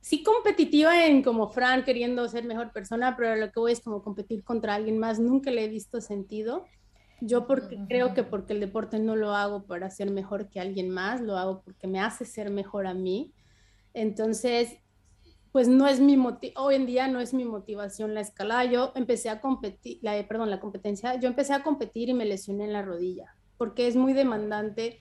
sí 0.00 0.22
competitiva 0.22 1.06
en 1.06 1.22
como 1.22 1.48
Fran 1.48 1.84
queriendo 1.84 2.26
ser 2.28 2.44
mejor 2.44 2.72
persona, 2.72 3.16
pero 3.16 3.36
lo 3.36 3.52
que 3.52 3.60
voy 3.60 3.72
es 3.72 3.80
como 3.80 4.02
competir 4.02 4.42
contra 4.42 4.74
alguien 4.74 4.98
más, 4.98 5.18
nunca 5.18 5.50
le 5.50 5.64
he 5.64 5.68
visto 5.68 6.00
sentido. 6.00 6.64
Yo 7.20 7.46
porque 7.46 7.78
creo 7.86 8.14
que 8.14 8.22
porque 8.22 8.54
el 8.54 8.60
deporte 8.60 8.98
no 8.98 9.14
lo 9.14 9.34
hago 9.34 9.64
para 9.66 9.90
ser 9.90 10.10
mejor 10.10 10.48
que 10.48 10.58
alguien 10.58 10.88
más, 10.88 11.20
lo 11.20 11.36
hago 11.36 11.60
porque 11.62 11.86
me 11.86 12.00
hace 12.00 12.24
ser 12.24 12.50
mejor 12.50 12.86
a 12.86 12.94
mí. 12.94 13.34
Entonces, 13.92 14.78
pues 15.52 15.68
no 15.68 15.86
es 15.86 16.00
mi 16.00 16.16
hoy 16.56 16.74
en 16.74 16.86
día 16.86 17.08
no 17.08 17.20
es 17.20 17.34
mi 17.34 17.44
motivación 17.44 18.14
la 18.14 18.20
escalada. 18.20 18.64
Yo 18.64 18.92
empecé 18.94 19.28
a 19.28 19.40
competir, 19.42 19.98
la, 20.00 20.26
perdón, 20.26 20.48
la 20.48 20.60
competencia, 20.60 21.20
yo 21.20 21.28
empecé 21.28 21.52
a 21.52 21.62
competir 21.62 22.08
y 22.08 22.14
me 22.14 22.24
lesioné 22.24 22.64
en 22.64 22.72
la 22.72 22.82
rodilla, 22.82 23.34
porque 23.58 23.86
es 23.86 23.96
muy 23.96 24.14
demandante 24.14 25.00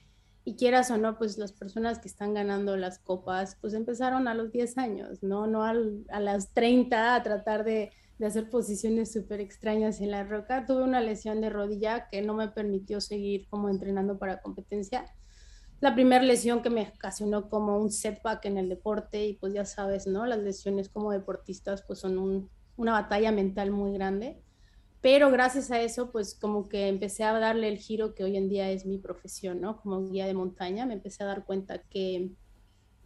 y 0.49 0.55
quieras 0.55 0.89
o 0.89 0.97
no, 0.97 1.15
pues 1.15 1.37
las 1.37 1.51
personas 1.51 1.99
que 1.99 2.07
están 2.07 2.33
ganando 2.33 2.75
las 2.75 2.97
copas, 2.97 3.55
pues 3.61 3.75
empezaron 3.75 4.27
a 4.27 4.33
los 4.33 4.51
10 4.51 4.79
años, 4.79 5.21
no, 5.21 5.45
no 5.45 5.63
a 5.63 6.19
las 6.19 6.55
30 6.55 7.13
a 7.13 7.21
tratar 7.21 7.63
de, 7.63 7.91
de 8.17 8.25
hacer 8.25 8.49
posiciones 8.49 9.11
súper 9.11 9.41
extrañas 9.41 10.01
en 10.01 10.09
la 10.09 10.23
roca. 10.23 10.65
Tuve 10.65 10.81
una 10.81 11.01
lesión 11.01 11.39
de 11.39 11.51
rodilla 11.51 12.09
que 12.09 12.23
no 12.23 12.33
me 12.33 12.47
permitió 12.47 12.99
seguir 12.99 13.47
como 13.47 13.69
entrenando 13.69 14.17
para 14.17 14.41
competencia. 14.41 15.05
La 15.81 15.93
primera 15.93 16.23
lesión 16.23 16.63
que 16.63 16.71
me 16.71 16.91
ocasionó 16.95 17.47
como 17.47 17.77
un 17.77 17.91
setback 17.91 18.43
en 18.45 18.57
el 18.57 18.69
deporte 18.69 19.23
y 19.27 19.33
pues 19.33 19.53
ya 19.53 19.65
sabes, 19.65 20.07
¿no? 20.07 20.25
Las 20.25 20.39
lesiones 20.39 20.89
como 20.89 21.11
deportistas 21.11 21.83
pues 21.83 21.99
son 21.99 22.17
un, 22.17 22.49
una 22.75 22.93
batalla 22.93 23.31
mental 23.31 23.69
muy 23.69 23.93
grande 23.93 24.41
pero 25.01 25.31
gracias 25.31 25.71
a 25.71 25.79
eso, 25.81 26.11
pues 26.11 26.35
como 26.35 26.67
que 26.67 26.87
empecé 26.87 27.23
a 27.23 27.37
darle 27.37 27.69
el 27.69 27.77
giro 27.77 28.15
que 28.15 28.23
hoy 28.23 28.35
en 28.35 28.49
día 28.49 28.69
es 28.69 28.85
mi 28.85 28.97
profesión, 28.97 29.61
¿no? 29.61 29.81
Como 29.81 30.09
guía 30.09 30.25
de 30.25 30.33
montaña, 30.33 30.85
me 30.85 30.95
empecé 30.95 31.23
a 31.23 31.27
dar 31.27 31.45
cuenta 31.45 31.83
que, 31.83 32.31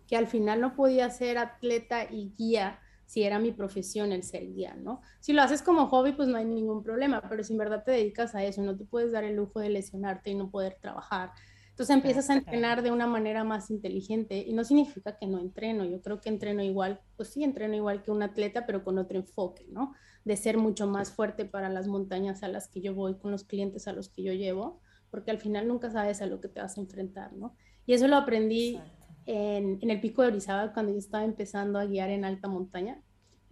que 0.07 0.17
al 0.17 0.27
final 0.27 0.61
no 0.61 0.75
podía 0.75 1.09
ser 1.09 1.37
atleta 1.37 2.05
y 2.11 2.33
guía 2.37 2.79
si 3.05 3.23
era 3.23 3.37
mi 3.37 3.51
profesión 3.51 4.11
el 4.11 4.23
ser 4.23 4.51
guía, 4.53 4.75
¿no? 4.75 5.01
Si 5.19 5.33
lo 5.33 5.43
haces 5.43 5.61
como 5.61 5.87
hobby, 5.87 6.13
pues 6.13 6.27
no 6.27 6.37
hay 6.37 6.45
ningún 6.45 6.83
problema, 6.83 7.21
pero 7.29 7.43
si 7.43 7.53
en 7.53 7.59
verdad 7.59 7.83
te 7.83 7.91
dedicas 7.91 8.33
a 8.33 8.43
eso, 8.43 8.63
no 8.63 8.75
te 8.75 8.85
puedes 8.85 9.11
dar 9.11 9.23
el 9.23 9.35
lujo 9.35 9.59
de 9.59 9.69
lesionarte 9.69 10.31
y 10.31 10.35
no 10.35 10.49
poder 10.49 10.77
trabajar. 10.81 11.31
Entonces 11.69 11.95
empiezas 11.95 12.29
a 12.29 12.35
entrenar 12.35 12.83
de 12.83 12.91
una 12.91 13.07
manera 13.07 13.43
más 13.43 13.71
inteligente 13.71 14.37
y 14.37 14.53
no 14.53 14.63
significa 14.63 15.17
que 15.17 15.25
no 15.25 15.39
entreno, 15.39 15.85
yo 15.85 16.01
creo 16.01 16.21
que 16.21 16.29
entreno 16.29 16.63
igual, 16.63 17.01
pues 17.15 17.29
sí, 17.29 17.43
entreno 17.43 17.75
igual 17.75 18.03
que 18.03 18.11
un 18.11 18.21
atleta, 18.21 18.65
pero 18.65 18.83
con 18.83 18.99
otro 18.99 19.17
enfoque, 19.17 19.65
¿no? 19.69 19.93
De 20.25 20.37
ser 20.37 20.57
mucho 20.57 20.87
más 20.87 21.11
fuerte 21.11 21.45
para 21.45 21.69
las 21.69 21.87
montañas 21.87 22.43
a 22.43 22.47
las 22.47 22.67
que 22.67 22.81
yo 22.81 22.93
voy, 22.93 23.15
con 23.15 23.31
los 23.31 23.43
clientes 23.43 23.87
a 23.87 23.93
los 23.93 24.09
que 24.09 24.23
yo 24.23 24.33
llevo, 24.33 24.79
porque 25.09 25.31
al 25.31 25.39
final 25.39 25.67
nunca 25.67 25.91
sabes 25.91 26.21
a 26.21 26.25
lo 26.25 26.39
que 26.39 26.47
te 26.47 26.61
vas 26.61 26.77
a 26.77 26.81
enfrentar, 26.81 27.33
¿no? 27.33 27.55
Y 27.85 27.93
eso 27.93 28.07
lo 28.07 28.15
aprendí 28.15 28.79
en, 29.25 29.79
en, 29.81 29.89
el 29.89 29.99
pico 29.99 30.21
de 30.21 30.29
Orizaba 30.29 30.73
cuando 30.73 30.91
yo 30.91 30.97
estaba 30.97 31.23
empezando 31.23 31.77
a 31.79 31.85
guiar 31.85 32.09
en 32.09 32.25
alta 32.25 32.47
montaña. 32.47 33.01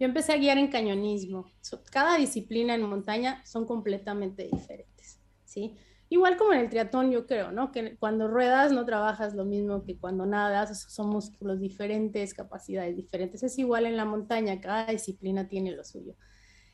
Yo 0.00 0.06
empecé 0.06 0.32
a 0.32 0.36
guiar 0.36 0.58
en 0.58 0.68
cañonismo. 0.68 1.46
cada 1.90 2.16
disciplina 2.16 2.74
en 2.74 2.82
montaña 2.82 3.42
son 3.44 3.66
completamente 3.66 4.48
diferentes, 4.50 5.20
¿sí? 5.44 5.76
Igual 6.08 6.36
como 6.36 6.52
en 6.52 6.60
el 6.60 6.68
triatlón, 6.68 7.10
yo 7.10 7.26
creo, 7.26 7.52
¿no? 7.52 7.72
Que 7.72 7.96
cuando 7.96 8.28
ruedas 8.28 8.70
no 8.70 8.84
trabajas 8.84 9.34
lo 9.34 9.44
mismo 9.46 9.82
que 9.82 9.96
cuando 9.96 10.26
nadas, 10.26 10.82
son 10.92 11.08
músculos 11.08 11.58
diferentes, 11.58 12.34
capacidades 12.34 12.96
diferentes. 12.96 13.42
Es 13.42 13.58
igual 13.58 13.86
en 13.86 13.96
la 13.96 14.04
montaña, 14.04 14.60
cada 14.60 14.86
disciplina 14.86 15.48
tiene 15.48 15.70
lo 15.70 15.84
suyo. 15.84 16.14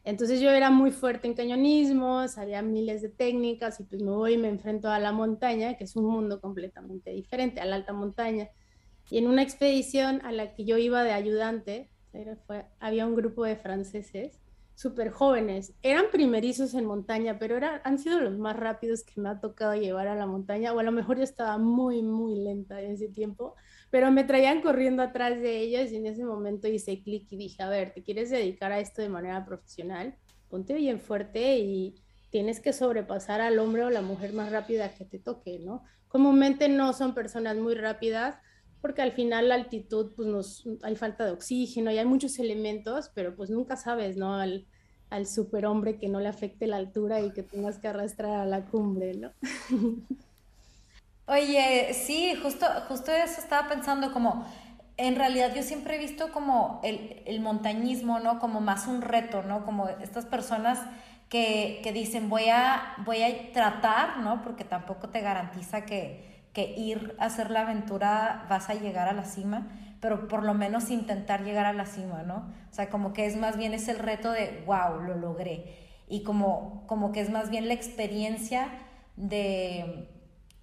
Entonces 0.05 0.41
yo 0.41 0.51
era 0.51 0.71
muy 0.71 0.91
fuerte 0.91 1.27
en 1.27 1.35
cañonismo, 1.35 2.27
sabía 2.29 2.63
miles 2.63 3.03
de 3.03 3.09
técnicas 3.09 3.79
y 3.81 3.85
pues 3.85 4.03
me 4.03 4.11
voy 4.11 4.35
y 4.35 4.39
me 4.39 4.49
enfrento 4.49 4.89
a 4.89 4.99
la 4.99 5.13
montaña, 5.13 5.77
que 5.77 5.85
es 5.85 5.97
un 5.97 6.07
mundo 6.07 6.41
completamente 6.41 7.11
diferente, 7.11 7.61
a 7.61 7.67
la 7.67 7.77
alta 7.77 7.93
montaña. 7.93 8.49
Y 9.11 9.19
en 9.19 9.27
una 9.27 9.43
expedición 9.43 10.21
a 10.25 10.33
la 10.33 10.55
que 10.55 10.65
yo 10.65 10.79
iba 10.79 11.03
de 11.05 11.13
ayudante, 11.13 11.91
había 12.81 13.07
un 13.07 13.15
grupo 13.15 13.45
de 13.45 13.57
franceses 13.57 14.41
súper 14.75 15.11
jóvenes. 15.11 15.75
Eran 15.83 16.05
primerizos 16.13 16.75
en 16.75 16.85
montaña, 16.85 17.39
pero 17.39 17.57
era, 17.57 17.81
han 17.85 17.99
sido 17.99 18.21
los 18.21 18.39
más 18.39 18.57
rápidos 18.57 19.03
que 19.03 19.21
me 19.21 19.29
ha 19.29 19.41
tocado 19.41 19.75
llevar 19.75 20.07
a 20.07 20.15
la 20.15 20.27
montaña, 20.27 20.73
o 20.73 20.79
a 20.79 20.85
lo 20.85 20.93
mejor 20.93 21.17
yo 21.17 21.25
estaba 21.25 21.59
muy, 21.59 22.03
muy 22.03 22.37
lenta 22.37 22.81
en 22.81 22.93
ese 22.93 23.09
tiempo, 23.09 23.57
pero 23.91 24.11
me 24.11 24.25
traían 24.25 24.61
corriendo 24.61 25.03
atrás 25.03 25.41
de 25.41 25.61
ellos 25.61 25.91
y 25.93 25.97
en 25.97 26.07
ese 26.07 26.25
momento 26.25 26.69
hice 26.69 27.03
clic 27.03 27.27
y 27.31 27.37
dije, 27.37 27.63
a 27.63 27.69
ver, 27.69 27.93
¿te 27.93 28.03
quieres 28.03 28.31
dedicar 28.31 28.73
a 28.73 28.81
esto 28.81 29.01
de 29.01 29.09
manera 29.09 29.45
profesional? 29.45 30.15
Ponte 30.49 30.75
bien 30.75 31.01
fuerte 31.01 31.59
y 31.59 31.95
tienes 32.31 32.61
que 32.61 32.73
sobrepasar 32.73 33.41
al 33.41 33.59
hombre 33.59 33.85
o 33.85 33.91
la 33.91 34.03
mujer 34.03 34.33
más 34.35 34.53
rápida 34.53 34.95
que 34.95 35.05
te 35.05 35.19
toque, 35.19 35.59
¿no? 35.59 35.83
Comúnmente 36.09 36.69
no 36.69 36.93
son 36.93 37.15
personas 37.15 37.57
muy 37.57 37.75
rápidas 37.75 38.37
porque 38.81 39.03
al 39.03 39.13
final 39.13 39.49
la 39.49 39.57
altitud, 39.57 40.13
pues 40.15 40.29
nos, 40.29 40.65
hay 40.83 40.95
falta 40.95 41.25
de 41.25 41.33
oxígeno 41.33 41.91
y 41.91 41.99
hay 41.99 42.07
muchos 42.07 42.39
elementos, 42.39 43.11
pero 43.15 43.35
pues 43.35 43.51
nunca 43.51 43.77
sabes, 43.77 44.17
¿no? 44.17 44.35
Al, 44.35 44.67
al 45.11 45.27
superhombre 45.27 45.99
que 45.99 46.09
no 46.09 46.21
le 46.21 46.29
afecte 46.29 46.67
la 46.67 46.77
altura 46.77 47.21
y 47.21 47.33
que 47.33 47.43
tengas 47.43 47.79
que 47.79 47.89
arrastrar 47.89 48.41
a 48.41 48.47
la 48.47 48.67
cumbre, 48.67 49.15
¿no? 49.15 49.33
Oye, 51.29 51.93
sí, 51.93 52.35
justo, 52.43 52.65
justo 52.89 53.13
eso 53.13 53.39
estaba 53.39 53.69
pensando 53.69 54.13
como, 54.15 54.47
en 54.97 55.15
realidad 55.15 55.55
yo 55.55 55.63
siempre 55.63 55.97
he 55.97 55.99
visto 55.99 56.33
como 56.33 56.81
el, 56.83 57.23
el 57.27 57.41
montañismo, 57.41 58.19
¿no? 58.19 58.39
Como 58.39 58.63
más 58.63 58.87
un 58.87 59.03
reto, 59.03 59.43
¿no? 59.43 59.67
Como 59.67 59.91
estas 59.91 60.25
personas 60.25 60.81
que, 61.29 61.81
que, 61.85 61.93
dicen 61.93 62.31
voy 62.31 62.49
a, 62.49 62.95
voy 63.05 63.23
a 63.23 63.53
tratar, 63.53 64.21
¿no? 64.21 64.41
Porque 64.43 64.65
tampoco 64.65 65.11
te 65.11 65.21
garantiza 65.21 65.85
que, 65.85 66.49
que 66.55 66.73
ir 66.79 67.15
a 67.19 67.27
hacer 67.27 67.51
la 67.51 67.61
aventura 67.61 68.47
vas 68.49 68.71
a 68.71 68.75
llegar 68.75 69.07
a 69.07 69.13
la 69.13 69.27
cima, 69.27 69.67
pero 70.01 70.29
por 70.29 70.43
lo 70.45 70.55
menos 70.55 70.89
intentar 70.89 71.45
llegar 71.45 71.67
a 71.67 71.75
la 71.75 71.85
cima, 71.85 72.23
¿no? 72.23 72.51
O 72.71 72.75
sea, 72.75 72.89
como 72.89 73.13
que 73.13 73.27
es 73.27 73.37
más 73.37 73.59
bien 73.59 73.75
es 73.75 73.89
el 73.89 73.99
reto 73.99 74.33
de, 74.33 74.63
wow, 74.65 74.99
lo 75.03 75.15
logré. 75.15 75.77
Y 76.09 76.23
como, 76.23 76.87
como 76.87 77.13
que 77.13 77.21
es 77.21 77.29
más 77.29 77.51
bien 77.51 77.69
la 77.69 77.75
experiencia 77.75 78.69
de 79.17 80.09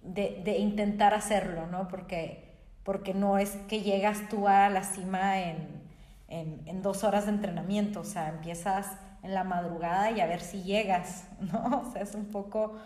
de, 0.06 0.58
intentar 0.58 1.14
hacerlo, 1.14 1.66
¿no? 1.66 1.88
Porque, 1.88 2.54
porque 2.82 3.14
no 3.14 3.38
es 3.38 3.50
que 3.68 3.82
llegas 3.82 4.28
tú 4.28 4.48
a 4.48 4.68
la 4.68 4.82
cima 4.82 5.40
en, 5.40 5.76
dos 6.82 7.04
horas 7.04 7.26
de 7.26 7.32
entrenamiento, 7.32 8.00
o 8.00 8.04
sea, 8.04 8.28
empiezas 8.28 8.98
en 9.22 9.34
la 9.34 9.42
madrugada 9.42 10.10
y 10.10 10.20
a 10.20 10.26
ver 10.26 10.40
si 10.40 10.62
llegas, 10.62 11.28
¿no? 11.40 11.82
O 11.86 11.92
sea, 11.92 12.02
es 12.02 12.14
un 12.14 12.26
poco, 12.26 12.76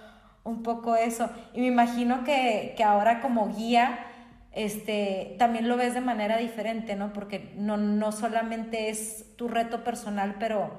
un 0.44 0.62
poco 0.62 0.96
eso. 0.96 1.28
Y 1.52 1.60
me 1.60 1.66
imagino 1.66 2.24
que, 2.24 2.74
ahora 2.84 3.20
como 3.20 3.48
guía, 3.54 4.06
este, 4.52 5.36
también 5.38 5.68
lo 5.68 5.76
ves 5.76 5.94
de 5.94 6.00
manera 6.00 6.38
diferente, 6.38 6.96
¿no? 6.96 7.12
Porque 7.12 7.52
no, 7.56 7.76
no 7.76 8.12
solamente 8.12 8.88
es 8.88 9.36
tu 9.36 9.48
reto 9.48 9.84
personal, 9.84 10.36
pero 10.38 10.70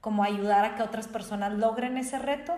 como 0.00 0.24
ayudar 0.24 0.64
a 0.64 0.74
que 0.74 0.82
otras 0.82 1.08
personas 1.08 1.52
logren 1.52 1.98
ese 1.98 2.18
reto. 2.18 2.54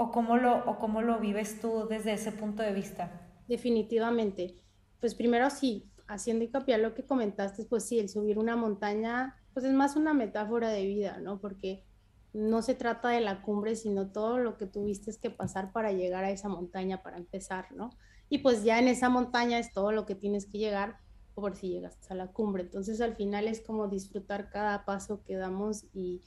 O 0.00 0.12
cómo 0.12 0.36
lo, 0.36 0.64
o 0.64 0.78
cómo 0.78 1.02
lo 1.02 1.18
vives 1.18 1.60
tú 1.60 1.88
desde 1.88 2.12
ese 2.12 2.30
punto 2.30 2.62
de 2.62 2.72
vista? 2.72 3.20
Definitivamente. 3.48 4.54
Pues 5.00 5.16
primero 5.16 5.50
sí, 5.50 5.90
haciendo 6.06 6.44
hincapié 6.44 6.76
a 6.76 6.78
lo 6.78 6.94
que 6.94 7.04
comentaste, 7.04 7.64
pues 7.64 7.84
sí, 7.84 7.98
el 7.98 8.08
subir 8.08 8.38
una 8.38 8.54
montaña, 8.54 9.34
pues 9.52 9.64
es 9.64 9.72
más 9.72 9.96
una 9.96 10.14
metáfora 10.14 10.68
de 10.68 10.86
vida, 10.86 11.18
¿no? 11.18 11.40
Porque 11.40 11.84
no 12.32 12.62
se 12.62 12.76
trata 12.76 13.08
de 13.08 13.20
la 13.20 13.42
cumbre, 13.42 13.74
sino 13.74 14.12
todo 14.12 14.38
lo 14.38 14.56
que 14.56 14.66
tuviste 14.66 15.12
que 15.20 15.30
pasar 15.30 15.72
para 15.72 15.90
llegar 15.90 16.22
a 16.22 16.30
esa 16.30 16.48
montaña, 16.48 17.02
para 17.02 17.16
empezar, 17.16 17.72
¿no? 17.72 17.90
Y 18.28 18.38
pues 18.38 18.62
ya 18.62 18.78
en 18.78 18.86
esa 18.86 19.08
montaña 19.08 19.58
es 19.58 19.72
todo 19.72 19.90
lo 19.90 20.06
que 20.06 20.14
tienes 20.14 20.46
que 20.46 20.58
llegar 20.58 21.00
por 21.34 21.56
si 21.56 21.70
llegas 21.70 21.98
a 22.08 22.14
la 22.14 22.28
cumbre. 22.28 22.62
Entonces 22.62 23.00
al 23.00 23.16
final 23.16 23.48
es 23.48 23.60
como 23.62 23.88
disfrutar 23.88 24.48
cada 24.50 24.84
paso 24.84 25.24
que 25.24 25.34
damos 25.34 25.86
y, 25.92 26.22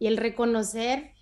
y 0.00 0.08
el 0.08 0.16
reconocer 0.16 1.12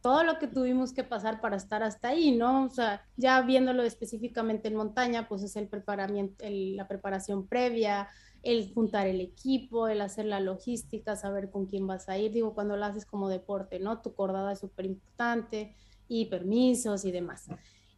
todo 0.00 0.22
lo 0.22 0.38
que 0.38 0.46
tuvimos 0.46 0.92
que 0.92 1.04
pasar 1.04 1.40
para 1.40 1.56
estar 1.56 1.82
hasta 1.82 2.08
ahí, 2.08 2.36
¿no? 2.36 2.66
O 2.66 2.70
sea, 2.70 3.04
ya 3.16 3.40
viéndolo 3.42 3.82
específicamente 3.82 4.68
en 4.68 4.76
montaña, 4.76 5.28
pues 5.28 5.42
es 5.42 5.56
el 5.56 5.68
preparamiento, 5.68 6.44
la 6.48 6.86
preparación 6.86 7.46
previa, 7.46 8.08
el 8.42 8.72
juntar 8.72 9.06
el 9.06 9.20
equipo, 9.20 9.88
el 9.88 10.00
hacer 10.00 10.26
la 10.26 10.40
logística, 10.40 11.16
saber 11.16 11.50
con 11.50 11.66
quién 11.66 11.86
vas 11.86 12.08
a 12.08 12.18
ir, 12.18 12.32
digo, 12.32 12.54
cuando 12.54 12.76
lo 12.76 12.84
haces 12.84 13.04
como 13.04 13.28
deporte, 13.28 13.80
¿no? 13.80 14.00
Tu 14.00 14.14
cordada 14.14 14.52
es 14.52 14.60
súper 14.60 14.86
importante 14.86 15.74
y 16.06 16.26
permisos 16.26 17.04
y 17.04 17.10
demás. 17.10 17.48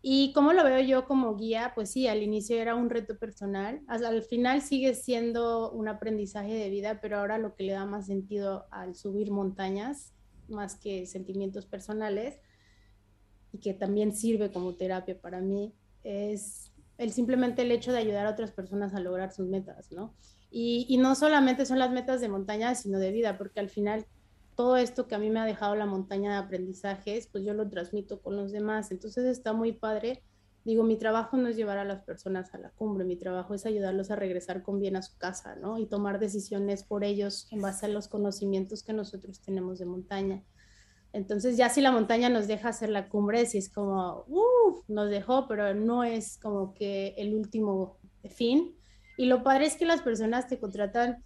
Y 0.02 0.33
como 0.33 0.54
lo 0.54 0.64
veo 0.64 0.80
yo 0.80 1.04
como 1.04 1.37
guía, 1.37 1.73
pues 1.75 1.90
sí, 1.90 2.09
al 2.09 2.23
inicio 2.23 2.57
era 2.57 2.75
un 2.75 2.88
reto 2.88 3.19
personal, 3.19 3.83
al 3.87 4.23
final 4.23 4.62
sigue 4.62 4.95
siendo 4.95 5.71
un 5.73 5.88
aprendizaje 5.88 6.54
de 6.54 6.71
vida, 6.71 7.00
pero 7.02 7.19
ahora 7.19 7.37
lo 7.37 7.54
que 7.54 7.64
le 7.64 7.73
da 7.73 7.85
más 7.85 8.07
sentido 8.07 8.66
al 8.71 8.95
subir 8.95 9.30
montañas 9.30 10.14
más 10.50 10.76
que 10.76 11.07
sentimientos 11.07 11.66
personales 11.66 12.38
y 13.52 13.59
que 13.59 13.75
también 13.75 14.12
sirve 14.12 14.52
como 14.52 14.76
terapia 14.76 15.21
para 15.21 15.40
mí, 15.40 15.75
es 16.04 16.73
el 16.99 17.12
simplemente 17.12 17.62
el 17.62 17.73
hecho 17.73 17.92
de 17.92 17.99
ayudar 17.99 18.26
a 18.26 18.30
otras 18.30 18.52
personas 18.52 18.95
a 18.95 19.00
lograr 19.00 19.33
sus 19.33 19.49
metas, 19.49 19.90
¿no? 19.90 20.14
Y, 20.50 20.87
y 20.88 20.99
no 20.99 21.14
solamente 21.14 21.64
son 21.64 21.78
las 21.78 21.90
metas 21.90 22.21
de 22.21 22.28
montaña, 22.28 22.75
sino 22.75 22.99
de 22.99 23.12
vida, 23.12 23.38
porque 23.38 23.61
al 23.61 23.71
final 23.71 24.07
todo 24.54 24.76
esto 24.76 25.09
que 25.09 25.14
a 25.14 25.19
mí 25.19 25.30
me 25.30 25.40
ha 25.40 25.47
dejado 25.47 25.75
la 25.75 25.87
montaña 25.87 26.33
de 26.33 26.38
aprendizajes, 26.38 27.28
pues 27.28 27.45
yo 27.45 27.54
lo 27.54 27.69
transmito 27.71 28.21
con 28.21 28.37
los 28.37 28.52
demás. 28.52 28.90
Entonces 28.90 29.25
está 29.25 29.54
muy 29.54 29.73
padre 29.73 30.23
digo, 30.64 30.85
mi 30.85 30.97
trabajo 30.97 31.37
no 31.37 31.49
es 31.49 31.57
llevar 31.57 31.79
a 31.79 31.85
las 31.85 32.02
personas 32.02 32.52
a 32.55 32.59
la 32.59 32.71
cumbre, 32.71 33.05
mi 33.05 33.17
trabajo 33.17 33.55
es 33.55 33.67
ayudarlos 33.67 34.11
a 34.11 34.17
regresar 34.17 34.62
con 34.62 34.79
bien 34.79 34.97
a 34.97 35.02
su 35.02 35.17
casa, 35.17 35.57
¿no? 35.57 35.79
Y 35.79 35.87
tomar 35.87 36.19
decisiones 36.19 36.85
por 36.85 37.05
ellos 37.05 37.49
en 37.50 37.62
base 37.62 37.87
a 37.87 37.88
los 37.88 38.09
conocimientos 38.09 38.83
que 38.83 38.93
nosotros 38.93 39.40
tenemos 39.40 39.79
de 39.79 39.87
montaña. 39.87 40.43
Entonces, 41.12 41.57
ya 41.57 41.69
si 41.69 41.81
la 41.81 41.90
montaña 41.90 42.29
nos 42.29 42.47
deja 42.47 42.69
hacer 42.69 42.90
la 42.90 43.09
cumbre, 43.09 43.47
si 43.47 43.59
es 43.59 43.69
como, 43.69 44.25
uff, 44.29 44.88
nos 44.88 45.11
dejó, 45.11 45.49
pero 45.49 45.75
no 45.75 46.05
es 46.05 46.38
como 46.38 46.75
que 46.75 47.14
el 47.17 47.35
último 47.35 47.99
fin. 48.29 48.76
Y 49.17 49.26
lo 49.26 49.43
padre 49.43 49.67
es 49.67 49.76
que 49.76 49.87
las 49.87 50.02
personas 50.02 50.47
te 50.49 50.59
contratan 50.59 51.25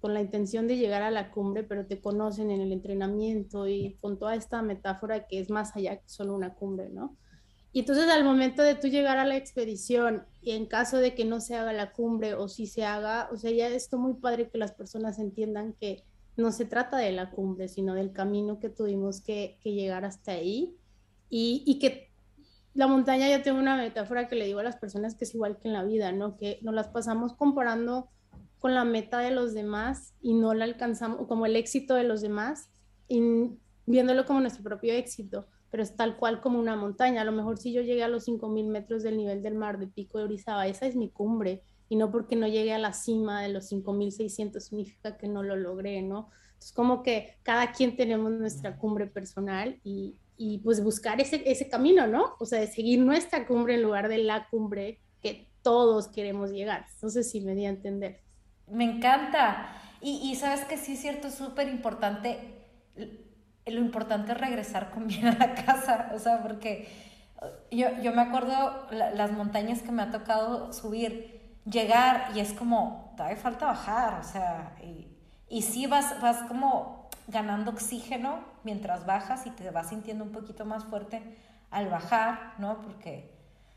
con 0.00 0.14
la 0.14 0.20
intención 0.20 0.68
de 0.68 0.76
llegar 0.76 1.02
a 1.02 1.10
la 1.10 1.30
cumbre, 1.30 1.64
pero 1.64 1.86
te 1.86 2.00
conocen 2.00 2.50
en 2.50 2.60
el 2.60 2.72
entrenamiento 2.72 3.66
y 3.66 3.96
con 4.00 4.18
toda 4.18 4.34
esta 4.34 4.62
metáfora 4.62 5.26
que 5.26 5.40
es 5.40 5.50
más 5.50 5.74
allá 5.74 5.96
que 5.96 6.08
solo 6.08 6.34
una 6.34 6.54
cumbre, 6.54 6.90
¿no? 6.90 7.16
Y 7.74 7.80
entonces 7.80 8.08
al 8.08 8.22
momento 8.22 8.62
de 8.62 8.76
tú 8.76 8.86
llegar 8.86 9.18
a 9.18 9.24
la 9.24 9.36
expedición 9.36 10.24
y 10.40 10.52
en 10.52 10.66
caso 10.66 10.98
de 10.98 11.16
que 11.16 11.24
no 11.24 11.40
se 11.40 11.56
haga 11.56 11.72
la 11.72 11.90
cumbre 11.90 12.34
o 12.34 12.46
si 12.46 12.68
se 12.68 12.84
haga, 12.84 13.28
o 13.32 13.36
sea, 13.36 13.50
ya 13.50 13.66
esto 13.66 13.98
muy 13.98 14.14
padre 14.14 14.48
que 14.48 14.58
las 14.58 14.70
personas 14.70 15.18
entiendan 15.18 15.72
que 15.72 16.04
no 16.36 16.52
se 16.52 16.66
trata 16.66 16.98
de 16.98 17.10
la 17.10 17.32
cumbre, 17.32 17.66
sino 17.66 17.94
del 17.94 18.12
camino 18.12 18.60
que 18.60 18.68
tuvimos 18.68 19.20
que, 19.20 19.58
que 19.60 19.72
llegar 19.72 20.04
hasta 20.04 20.30
ahí 20.30 20.76
y, 21.28 21.64
y, 21.66 21.80
que 21.80 22.12
la 22.74 22.86
montaña, 22.86 23.28
yo 23.28 23.42
tengo 23.42 23.58
una 23.58 23.76
metáfora 23.76 24.28
que 24.28 24.36
le 24.36 24.46
digo 24.46 24.60
a 24.60 24.64
las 24.64 24.76
personas 24.76 25.16
que 25.16 25.24
es 25.24 25.34
igual 25.34 25.58
que 25.58 25.66
en 25.66 25.74
la 25.74 25.82
vida, 25.82 26.12
¿no? 26.12 26.36
Que 26.36 26.60
nos 26.62 26.76
las 26.76 26.86
pasamos 26.86 27.32
comparando 27.32 28.08
con 28.60 28.74
la 28.74 28.84
meta 28.84 29.18
de 29.18 29.32
los 29.32 29.52
demás 29.52 30.14
y 30.22 30.34
no 30.34 30.54
la 30.54 30.64
alcanzamos, 30.64 31.26
como 31.26 31.44
el 31.44 31.56
éxito 31.56 31.96
de 31.96 32.04
los 32.04 32.20
demás, 32.20 32.70
y 33.08 33.20
viéndolo 33.84 34.26
como 34.26 34.40
nuestro 34.40 34.62
propio 34.62 34.92
éxito 34.92 35.48
pero 35.74 35.82
es 35.82 35.96
tal 35.96 36.16
cual 36.16 36.40
como 36.40 36.60
una 36.60 36.76
montaña. 36.76 37.22
A 37.22 37.24
lo 37.24 37.32
mejor 37.32 37.58
si 37.58 37.72
yo 37.72 37.82
llegué 37.82 38.04
a 38.04 38.08
los 38.08 38.28
5.000 38.28 38.68
metros 38.68 39.02
del 39.02 39.16
nivel 39.16 39.42
del 39.42 39.56
mar 39.56 39.80
de 39.80 39.88
Pico 39.88 40.18
de 40.18 40.24
Orizaba, 40.26 40.68
esa 40.68 40.86
es 40.86 40.94
mi 40.94 41.10
cumbre, 41.10 41.64
y 41.88 41.96
no 41.96 42.12
porque 42.12 42.36
no 42.36 42.46
llegue 42.46 42.72
a 42.72 42.78
la 42.78 42.92
cima 42.92 43.42
de 43.42 43.48
los 43.48 43.72
5.600 43.72 44.60
significa 44.60 45.16
que 45.16 45.26
no 45.26 45.42
lo 45.42 45.56
logré, 45.56 46.00
¿no? 46.00 46.30
Es 46.60 46.70
como 46.70 47.02
que 47.02 47.38
cada 47.42 47.72
quien 47.72 47.96
tenemos 47.96 48.30
nuestra 48.30 48.76
cumbre 48.76 49.08
personal 49.08 49.80
y, 49.82 50.14
y 50.36 50.58
pues 50.58 50.80
buscar 50.80 51.20
ese, 51.20 51.42
ese 51.44 51.68
camino, 51.68 52.06
¿no? 52.06 52.36
O 52.38 52.46
sea, 52.46 52.60
de 52.60 52.68
seguir 52.68 53.00
nuestra 53.00 53.44
cumbre 53.44 53.74
en 53.74 53.82
lugar 53.82 54.08
de 54.08 54.18
la 54.18 54.46
cumbre 54.50 55.00
que 55.20 55.48
todos 55.62 56.06
queremos 56.06 56.52
llegar. 56.52 56.86
No 57.02 57.08
sé 57.08 57.24
si 57.24 57.40
me 57.40 57.56
di 57.56 57.64
a 57.64 57.70
entender. 57.70 58.20
Me 58.68 58.84
encanta. 58.84 59.74
Y, 60.00 60.20
y 60.22 60.36
sabes 60.36 60.66
que 60.66 60.76
sí 60.76 60.92
es 60.92 61.00
cierto, 61.00 61.26
es 61.26 61.34
súper 61.34 61.66
importante 61.66 62.62
lo 63.66 63.80
importante 63.80 64.32
es 64.32 64.38
regresar 64.38 64.90
con 64.90 65.06
bien 65.06 65.26
a 65.26 65.38
la 65.38 65.54
casa, 65.54 66.10
o 66.14 66.18
sea, 66.18 66.42
porque 66.42 66.88
yo, 67.70 67.88
yo 68.02 68.12
me 68.12 68.22
acuerdo 68.22 68.86
las 68.90 69.32
montañas 69.32 69.82
que 69.82 69.92
me 69.92 70.02
ha 70.02 70.10
tocado 70.10 70.72
subir, 70.72 71.58
llegar 71.64 72.30
y 72.34 72.40
es 72.40 72.52
como, 72.52 73.12
todavía 73.16 73.36
falta 73.36 73.66
bajar, 73.66 74.20
o 74.20 74.24
sea, 74.24 74.76
y, 74.82 75.08
y 75.48 75.62
sí 75.62 75.86
vas, 75.86 76.20
vas 76.20 76.42
como 76.42 77.08
ganando 77.26 77.70
oxígeno 77.70 78.40
mientras 78.64 79.06
bajas 79.06 79.46
y 79.46 79.50
te 79.50 79.70
vas 79.70 79.88
sintiendo 79.88 80.24
un 80.24 80.32
poquito 80.32 80.66
más 80.66 80.84
fuerte 80.84 81.22
al 81.70 81.88
bajar, 81.88 82.52
¿no? 82.58 82.82
Porque 82.82 83.34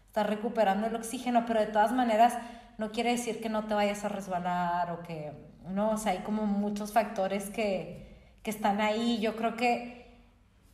estás 0.08 0.27
recuperando 0.27 0.88
el 0.88 0.96
oxígeno, 0.96 1.46
pero 1.46 1.62
de 1.62 1.67
todas 1.67 1.94
maneras 1.94 2.38
no 2.77 2.91
quiere 2.91 3.12
decir 3.12 3.41
que 3.41 3.50
no 3.50 3.65
te 3.65 3.74
vayas 3.74 4.03
a 4.03 4.10
resbalar 4.10 4.91
o 4.91 5.01
que, 5.01 5.32
no, 5.70 5.91
o 5.91 5.98
sea, 5.98 6.12
hay 6.12 6.20
como 6.20 6.46
muchos 6.46 6.91
factores 6.91 7.50
que, 7.50 8.07
que 8.48 8.51
están 8.51 8.80
ahí. 8.80 9.20
Yo 9.20 9.36
creo 9.36 9.58
que, 9.58 10.06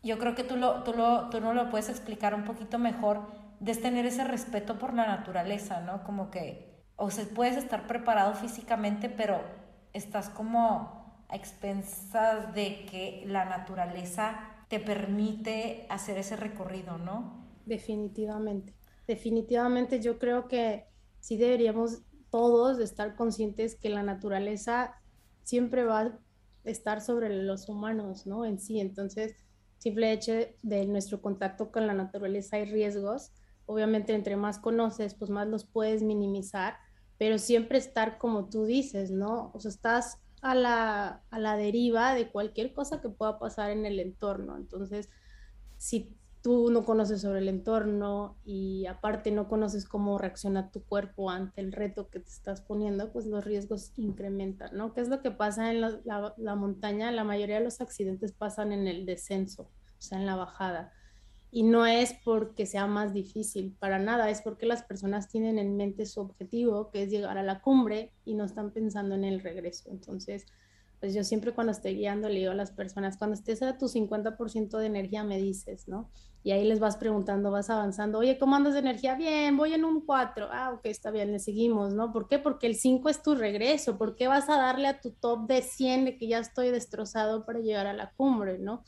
yo 0.04 0.20
creo 0.20 0.36
que 0.36 0.44
tú, 0.44 0.58
lo, 0.58 0.84
tú, 0.84 0.94
lo, 0.94 1.32
tú 1.32 1.42
no 1.42 1.56
lo 1.56 1.72
puedes 1.72 1.90
explicar 1.90 2.36
un 2.36 2.44
poquito 2.44 2.78
mejor, 2.78 3.26
de 3.60 3.74
tener 3.74 4.06
ese 4.06 4.24
respeto 4.24 4.78
por 4.78 4.94
la 4.94 5.08
naturaleza, 5.08 5.82
¿no? 5.82 6.04
Como 6.04 6.30
que, 6.30 6.84
o 6.98 7.10
sea, 7.10 7.26
puedes 7.34 7.58
estar 7.58 7.88
preparado 7.88 8.36
físicamente, 8.36 9.10
pero 9.10 9.42
estás 9.92 10.30
como 10.30 11.26
a 11.28 11.36
expensas 11.36 12.54
de 12.54 12.86
que 12.86 13.24
la 13.26 13.46
naturaleza 13.46 14.38
te 14.68 14.80
permite 14.80 15.88
hacer 15.90 16.20
ese 16.20 16.36
recorrido, 16.36 17.00
¿no? 17.00 17.44
Definitivamente, 17.66 18.76
definitivamente 19.08 20.00
yo 20.00 20.20
creo 20.20 20.48
que 20.48 20.86
sí 21.20 21.38
deberíamos 21.38 22.04
todos 22.30 22.78
estar 22.78 23.16
conscientes 23.16 23.74
que 23.74 23.90
la 23.90 24.04
naturaleza 24.04 24.94
siempre 25.42 25.84
va 25.86 26.20
estar 26.64 27.02
sobre 27.02 27.30
los 27.44 27.70
humanos, 27.70 28.26
¿no? 28.26 28.46
En 28.46 28.60
sí, 28.60 28.80
entonces, 28.80 29.36
simple 29.78 30.12
hecho 30.12 30.34
de 30.62 30.86
nuestro 30.86 31.22
contacto 31.22 31.72
con 31.72 31.88
la 31.88 31.94
naturaleza 31.94 32.58
hay 32.58 32.66
riesgos. 32.66 33.32
Obviamente, 33.66 34.14
entre 34.14 34.36
más 34.36 34.60
conoces, 34.60 35.14
pues 35.14 35.30
más 35.30 35.48
los 35.48 35.66
puedes 35.66 36.04
minimizar, 36.04 36.76
pero 37.18 37.38
siempre 37.38 37.78
estar 37.78 38.18
como 38.18 38.50
tú 38.50 38.66
dices, 38.66 39.12
¿no? 39.12 39.52
O 39.54 39.60
sea, 39.60 39.70
estás 39.70 40.20
a 40.42 40.56
la, 40.56 41.24
a 41.30 41.40
la 41.40 41.56
deriva 41.56 42.14
de 42.16 42.30
cualquier 42.30 42.74
cosa 42.74 43.02
que 43.02 43.10
pueda 43.10 43.40
pasar 43.40 43.72
en 43.72 43.86
el 43.86 44.00
entorno. 44.00 44.58
Entonces, 44.58 45.10
si 45.78 46.16
tú 46.44 46.70
no 46.70 46.84
conoces 46.84 47.22
sobre 47.22 47.40
el 47.40 47.48
entorno 47.48 48.38
y 48.44 48.86
aparte 48.86 49.32
no 49.32 49.48
conoces 49.48 49.86
cómo 49.86 50.18
reacciona 50.18 50.72
tu 50.72 50.84
cuerpo 50.84 51.30
ante 51.32 51.62
el 51.62 51.72
reto 51.72 52.10
que 52.10 52.20
te 52.20 52.30
estás 52.30 52.60
poniendo, 52.60 53.14
pues 53.14 53.26
los 53.26 53.46
riesgos 53.46 53.94
incrementan, 53.96 54.76
¿no? 54.76 54.94
¿Qué 54.94 55.00
es 55.00 55.08
lo 55.08 55.22
que 55.22 55.32
pasa 55.32 55.72
en 55.72 55.80
la, 55.80 56.34
la, 56.36 56.56
montaña? 56.56 57.12
La 57.14 57.24
mayoría 57.24 57.60
de 57.60 57.64
los 57.64 57.80
accidentes 57.80 58.34
pasan 58.34 58.74
en 58.74 58.90
el 58.90 59.06
descenso, 59.06 59.64
o 59.64 60.02
sea, 60.02 60.20
en 60.20 60.26
la 60.26 60.36
bajada. 60.36 60.92
Y 61.50 61.64
no 61.64 61.86
es 61.86 62.14
porque 62.26 62.66
sea 62.66 62.88
más 62.88 63.14
difícil, 63.14 63.78
para 63.80 63.98
nada, 63.98 64.30
es 64.30 64.42
porque 64.42 64.66
las 64.66 64.84
personas 64.84 65.30
tienen 65.30 65.58
en 65.58 65.78
mente 65.78 66.06
su 66.06 66.20
objetivo, 66.20 66.92
que 66.92 67.04
es 67.04 67.10
llegar 67.10 67.38
a 67.38 67.44
la 67.44 67.62
cumbre, 67.62 68.12
y 68.26 68.34
no 68.34 68.44
están 68.44 68.72
pensando 68.72 69.16
en 69.16 69.24
el 69.24 69.40
regreso. 69.40 69.90
Entonces, 69.92 70.46
pues 71.04 71.14
yo 71.14 71.26
siempre 71.26 71.52
cuando 71.52 71.74
estoy 71.74 71.96
guiando 71.96 72.30
le 72.30 72.40
digo 72.40 72.52
a 72.54 72.56
las 72.56 72.72
personas, 72.72 73.18
cuando 73.18 73.34
estés 73.34 73.62
a 73.62 73.78
tu 73.78 73.90
50% 73.90 74.78
de 74.78 74.86
energía 74.86 75.26
me 75.26 75.38
dices, 75.38 75.86
¿no? 75.90 76.10
Y 76.44 76.52
ahí 76.52 76.64
les 76.64 76.80
vas 76.80 76.96
preguntando, 76.96 77.52
vas 77.52 77.70
avanzando, 77.70 78.20
oye, 78.20 78.40
¿cómo 78.40 78.56
andas 78.56 78.72
de 78.72 78.80
energía? 78.80 79.16
Bien, 79.16 79.58
voy 79.58 79.74
en 79.74 79.84
un 79.84 80.06
4, 80.06 80.48
ah, 80.50 80.72
ok, 80.72 80.86
está 80.86 81.12
bien, 81.12 81.34
le 81.34 81.40
seguimos, 81.40 81.94
¿no? 81.94 82.14
¿Por 82.14 82.30
qué? 82.30 82.40
Porque 82.40 82.68
el 82.68 82.76
5 82.76 83.10
es 83.10 83.22
tu 83.22 83.36
regreso, 83.36 83.98
¿por 83.98 84.16
qué 84.16 84.30
vas 84.30 84.48
a 84.48 84.56
darle 84.56 84.88
a 84.88 85.02
tu 85.02 85.12
top 85.12 85.46
de 85.46 85.62
100 85.62 86.06
de 86.06 86.18
que 86.18 86.30
ya 86.30 86.40
estoy 86.40 86.70
destrozado 86.70 87.46
para 87.46 87.60
llegar 87.60 87.86
a 87.86 87.92
la 87.92 88.14
cumbre, 88.14 88.58
¿no? 88.58 88.86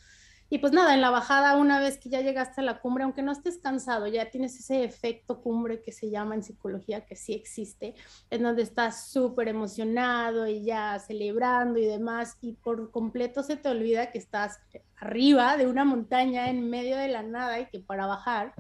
Y 0.48 0.60
pues 0.60 0.74
nada, 0.74 0.94
en 0.94 1.02
la 1.02 1.10
bajada, 1.10 1.58
una 1.58 1.80
vez 1.80 1.98
que 1.98 2.10
ya 2.10 2.22
llegaste 2.22 2.62
a 2.62 2.64
la 2.64 2.80
cumbre, 2.80 3.04
aunque 3.04 3.24
no 3.24 3.32
estés 3.32 3.58
cansado, 3.58 4.06
ya 4.06 4.30
tienes 4.30 4.60
ese 4.60 4.84
efecto 4.84 5.42
cumbre 5.42 5.82
que 5.82 5.92
se 5.92 6.12
llama 6.12 6.36
en 6.36 6.44
psicología, 6.44 7.06
que 7.06 7.16
sí 7.16 7.34
existe, 7.34 7.96
en 8.30 8.44
donde 8.44 8.62
estás 8.62 9.08
súper 9.10 9.48
emocionado 9.48 10.48
y 10.48 10.64
ya 10.64 11.00
celebrando 11.00 11.80
y 11.80 11.86
demás, 11.86 12.38
y 12.42 12.54
por 12.54 12.92
completo 12.92 13.42
se 13.42 13.58
te 13.58 13.70
olvida 13.70 14.12
que 14.12 14.20
estás 14.20 14.60
arriba 14.98 15.58
de 15.58 15.66
una 15.66 15.84
montaña 15.84 16.50
en 16.50 16.70
medio 16.70 16.96
de 16.98 17.08
la 17.08 17.24
nada 17.24 17.60
y 17.60 17.66
que 17.66 17.80
para 17.80 18.06
bajar 18.06 18.54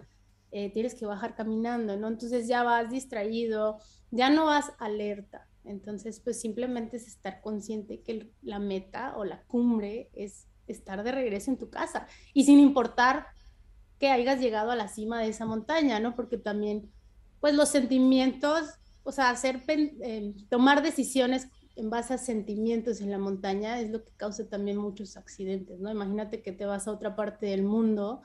eh, 0.52 0.72
tienes 0.72 0.96
que 0.96 1.06
bajar 1.06 1.36
caminando, 1.36 1.98
¿no? 1.98 2.08
Entonces 2.08 2.48
ya 2.48 2.64
vas 2.64 2.90
distraído, 2.90 3.78
ya 4.10 4.30
no 4.30 4.46
vas 4.46 4.72
alerta. 4.80 5.48
Entonces, 5.66 6.20
pues 6.20 6.40
simplemente 6.40 6.98
es 6.98 7.08
estar 7.08 7.42
consciente 7.42 8.02
que 8.02 8.32
la 8.42 8.60
meta 8.60 9.18
o 9.18 9.26
la 9.26 9.44
cumbre 9.44 10.10
es 10.14 10.48
estar 10.68 11.04
de 11.04 11.12
regreso 11.12 11.52
en 11.52 11.58
tu 11.58 11.70
casa 11.70 12.08
y 12.34 12.46
sin 12.46 12.60
importar 12.60 13.28
que 14.00 14.10
hayas 14.10 14.40
llegado 14.40 14.72
a 14.72 14.76
la 14.76 14.88
cima 14.88 15.22
de 15.22 15.30
esa 15.30 15.46
montaña, 15.46 16.00
¿no? 16.00 16.16
Porque 16.16 16.38
también, 16.38 16.92
pues 17.40 17.54
los 17.54 17.70
sentimientos, 17.70 18.64
o 19.04 19.12
sea, 19.12 19.30
hacer, 19.30 19.64
eh, 19.68 20.34
tomar 20.50 20.82
decisiones 20.82 21.48
en 21.76 21.90
base 21.90 22.14
a 22.14 22.18
sentimientos 22.18 23.02
en 23.02 23.12
la 23.12 23.20
montaña 23.20 23.80
es 23.80 23.92
lo 23.92 24.04
que 24.04 24.12
causa 24.18 24.48
también 24.48 24.78
muchos 24.78 25.18
accidentes, 25.18 25.80
¿no? 25.80 25.92
Imagínate 25.92 26.42
que 26.42 26.52
te 26.52 26.66
vas 26.66 26.88
a 26.88 26.92
otra 26.92 27.16
parte 27.16 27.48
del 27.48 27.64
mundo, 27.64 28.22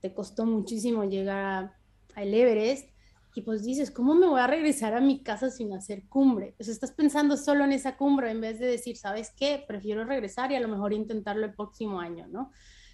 te 0.00 0.12
costó 0.14 0.46
muchísimo 0.46 1.04
llegar 1.04 1.74
al 2.14 2.34
Everest 2.34 2.88
y 3.34 3.42
pues 3.42 3.64
dices, 3.64 3.90
¿cómo 3.90 4.14
me 4.14 4.28
voy 4.28 4.40
a 4.40 4.46
regresar 4.46 4.94
a 4.94 5.00
mi 5.00 5.20
casa 5.24 5.50
sin 5.50 5.74
hacer 5.74 6.08
cumbre? 6.08 6.54
O 6.60 6.62
estás 6.62 6.92
pensando 6.92 7.36
solo 7.36 7.64
en 7.64 7.72
esa 7.72 7.96
cumbre 7.96 8.30
en 8.30 8.40
vez 8.40 8.60
de 8.60 8.66
decir, 8.66 8.96
¿sabes 8.96 9.32
qué? 9.36 9.64
Prefiero 9.66 10.04
regresar 10.04 10.52
y 10.52 10.54
a 10.54 10.60
lo 10.60 10.68
mejor 10.68 10.92
intentarlo 10.92 11.44
el 11.44 11.52
próximo 11.52 12.00
año, 12.00 12.28
¿no? 12.28 12.52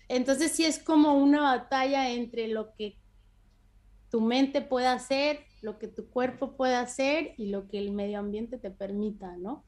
Entonces 0.09 0.53
sí 0.53 0.65
es 0.65 0.79
como 0.79 1.13
una 1.13 1.43
batalla 1.43 2.09
entre 2.09 2.49
lo 2.49 2.75
que 2.75 2.99
tu 4.11 4.23
mente 4.23 4.63
puede 4.63 4.87
hacer, 4.87 5.41
lo 5.61 5.79
que 5.79 5.89
tu 5.89 6.09
cuerpo 6.09 6.57
puede 6.57 6.75
hacer 6.75 7.35
y 7.37 7.51
lo 7.51 7.69
que 7.69 7.79
el 7.79 7.93
medio 7.93 8.19
ambiente 8.19 8.57
te 8.57 8.71
permita, 8.71 9.37
¿no? 9.37 9.63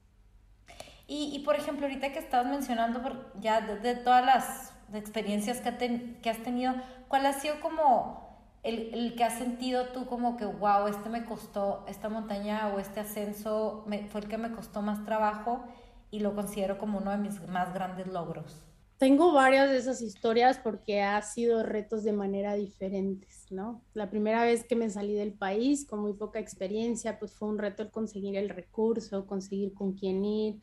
Y, 1.07 1.37
y 1.37 1.41
por 1.41 1.55
ejemplo, 1.55 1.87
ahorita 1.87 2.15
que 2.15 2.19
estabas 2.19 2.51
mencionando 2.51 3.03
ya 3.41 3.61
de, 3.61 3.95
todas 3.97 4.25
las 4.25 4.73
experiencias 4.95 5.61
que, 5.61 6.19
que 6.23 6.31
has 6.31 6.43
tenido, 6.43 6.75
¿cuál 7.09 7.27
ha 7.27 7.35
sido 7.35 7.61
como 7.61 8.32
el, 8.63 8.95
el, 8.95 9.15
que 9.17 9.25
has 9.25 9.39
sentido 9.39 9.89
tú 9.89 10.07
como 10.07 10.37
que, 10.37 10.45
wow, 10.45 10.87
este 10.87 11.09
me 11.09 11.25
costó, 11.25 11.85
esta 11.89 12.09
montaña 12.09 12.69
o 12.69 12.79
este 12.79 13.01
ascenso 13.01 13.85
me, 13.87 14.07
fue 14.09 14.21
el 14.21 14.29
que 14.29 14.39
me 14.39 14.53
costó 14.53 14.83
más 14.83 15.05
trabajo 15.05 15.65
y 16.11 16.21
lo 16.21 16.35
considero 16.35 16.79
como 16.79 16.99
uno 16.99 17.11
de 17.11 17.19
mis 17.19 17.41
más 17.49 17.75
grandes 17.75 18.07
logros? 18.07 18.65
Tengo 18.99 19.33
varias 19.33 19.69
de 19.69 19.79
esas 19.79 20.01
historias 20.01 20.61
porque 20.63 21.03
ha 21.03 21.21
sido 21.23 21.65
retos 21.65 22.05
de 22.05 22.13
manera 22.13 22.55
diferentes, 22.55 23.51
¿no? 23.51 23.83
La 23.95 24.11
primera 24.11 24.45
vez 24.45 24.63
que 24.63 24.77
me 24.77 24.91
salí 24.91 25.15
del 25.15 25.33
país 25.33 25.85
con 25.85 25.99
muy 25.99 26.13
poca 26.13 26.39
experiencia, 26.39 27.19
pues 27.19 27.35
fue 27.35 27.49
un 27.49 27.59
reto 27.59 27.83
el 27.83 27.91
conseguir 27.91 28.37
el 28.37 28.49
recurso, 28.49 29.27
conseguir 29.27 29.75
con 29.75 29.95
quién 29.95 30.25
ir, 30.25 30.61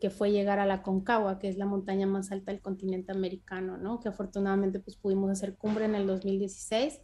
que 0.00 0.10
fue 0.10 0.32
llegar 0.32 0.58
a 0.58 0.66
la 0.66 0.82
Concagua, 0.82 1.38
que 1.38 1.48
es 1.48 1.56
la 1.56 1.66
montaña 1.66 2.06
más 2.08 2.32
alta 2.32 2.50
del 2.50 2.60
continente 2.60 3.12
americano, 3.12 3.76
¿no? 3.76 4.00
Que 4.00 4.08
afortunadamente 4.08 4.80
pues 4.80 4.96
pudimos 4.96 5.30
hacer 5.30 5.54
cumbre 5.56 5.84
en 5.84 5.94
el 5.94 6.08
2016 6.08 7.00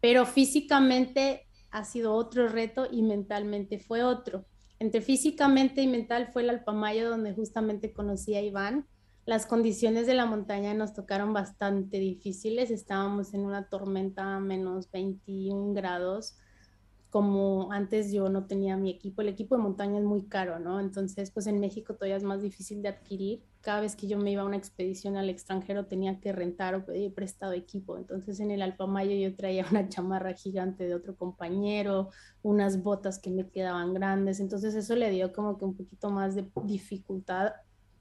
pero 0.00 0.26
físicamente 0.26 1.46
ha 1.70 1.84
sido 1.84 2.14
otro 2.14 2.48
reto 2.48 2.88
y 2.90 3.02
mentalmente 3.02 3.78
fue 3.78 4.02
otro. 4.02 4.46
Entre 4.78 5.02
físicamente 5.02 5.82
y 5.82 5.86
mental 5.86 6.30
fue 6.32 6.42
el 6.42 6.50
Alpamayo 6.50 7.10
donde 7.10 7.34
justamente 7.34 7.92
conocí 7.92 8.34
a 8.34 8.42
Iván, 8.42 8.86
las 9.26 9.46
condiciones 9.46 10.06
de 10.06 10.14
la 10.14 10.26
montaña 10.26 10.74
nos 10.74 10.94
tocaron 10.94 11.32
bastante 11.32 11.98
difíciles. 11.98 12.70
Estábamos 12.70 13.34
en 13.34 13.42
una 13.42 13.68
tormenta 13.68 14.36
a 14.36 14.40
menos 14.40 14.90
21 14.90 15.74
grados 15.74 16.36
como 17.10 17.72
antes 17.72 18.12
yo 18.12 18.28
no 18.28 18.46
tenía 18.46 18.76
mi 18.76 18.88
equipo, 18.88 19.20
el 19.20 19.28
equipo 19.28 19.56
de 19.56 19.62
montaña 19.62 19.98
es 19.98 20.04
muy 20.04 20.26
caro, 20.26 20.60
¿no? 20.60 20.78
Entonces, 20.78 21.32
pues 21.32 21.48
en 21.48 21.58
México 21.58 21.94
todavía 21.94 22.16
es 22.16 22.22
más 22.22 22.40
difícil 22.40 22.82
de 22.82 22.88
adquirir. 22.88 23.42
Cada 23.60 23.80
vez 23.80 23.96
que 23.96 24.06
yo 24.06 24.16
me 24.16 24.30
iba 24.30 24.42
a 24.42 24.46
una 24.46 24.56
expedición 24.56 25.16
al 25.16 25.28
extranjero 25.28 25.86
tenía 25.86 26.20
que 26.20 26.30
rentar 26.30 26.76
o 26.76 26.86
pedir 26.86 27.12
prestado 27.12 27.52
equipo. 27.52 27.98
Entonces 27.98 28.38
en 28.38 28.52
el 28.52 28.62
Alpamayo 28.62 29.16
yo 29.16 29.34
traía 29.34 29.66
una 29.70 29.88
chamarra 29.88 30.34
gigante 30.34 30.86
de 30.86 30.94
otro 30.94 31.16
compañero, 31.16 32.10
unas 32.42 32.80
botas 32.80 33.18
que 33.18 33.30
me 33.30 33.48
quedaban 33.50 33.92
grandes. 33.92 34.38
Entonces 34.38 34.76
eso 34.76 34.94
le 34.94 35.10
dio 35.10 35.32
como 35.32 35.58
que 35.58 35.64
un 35.64 35.76
poquito 35.76 36.10
más 36.10 36.36
de 36.36 36.48
dificultad. 36.64 37.54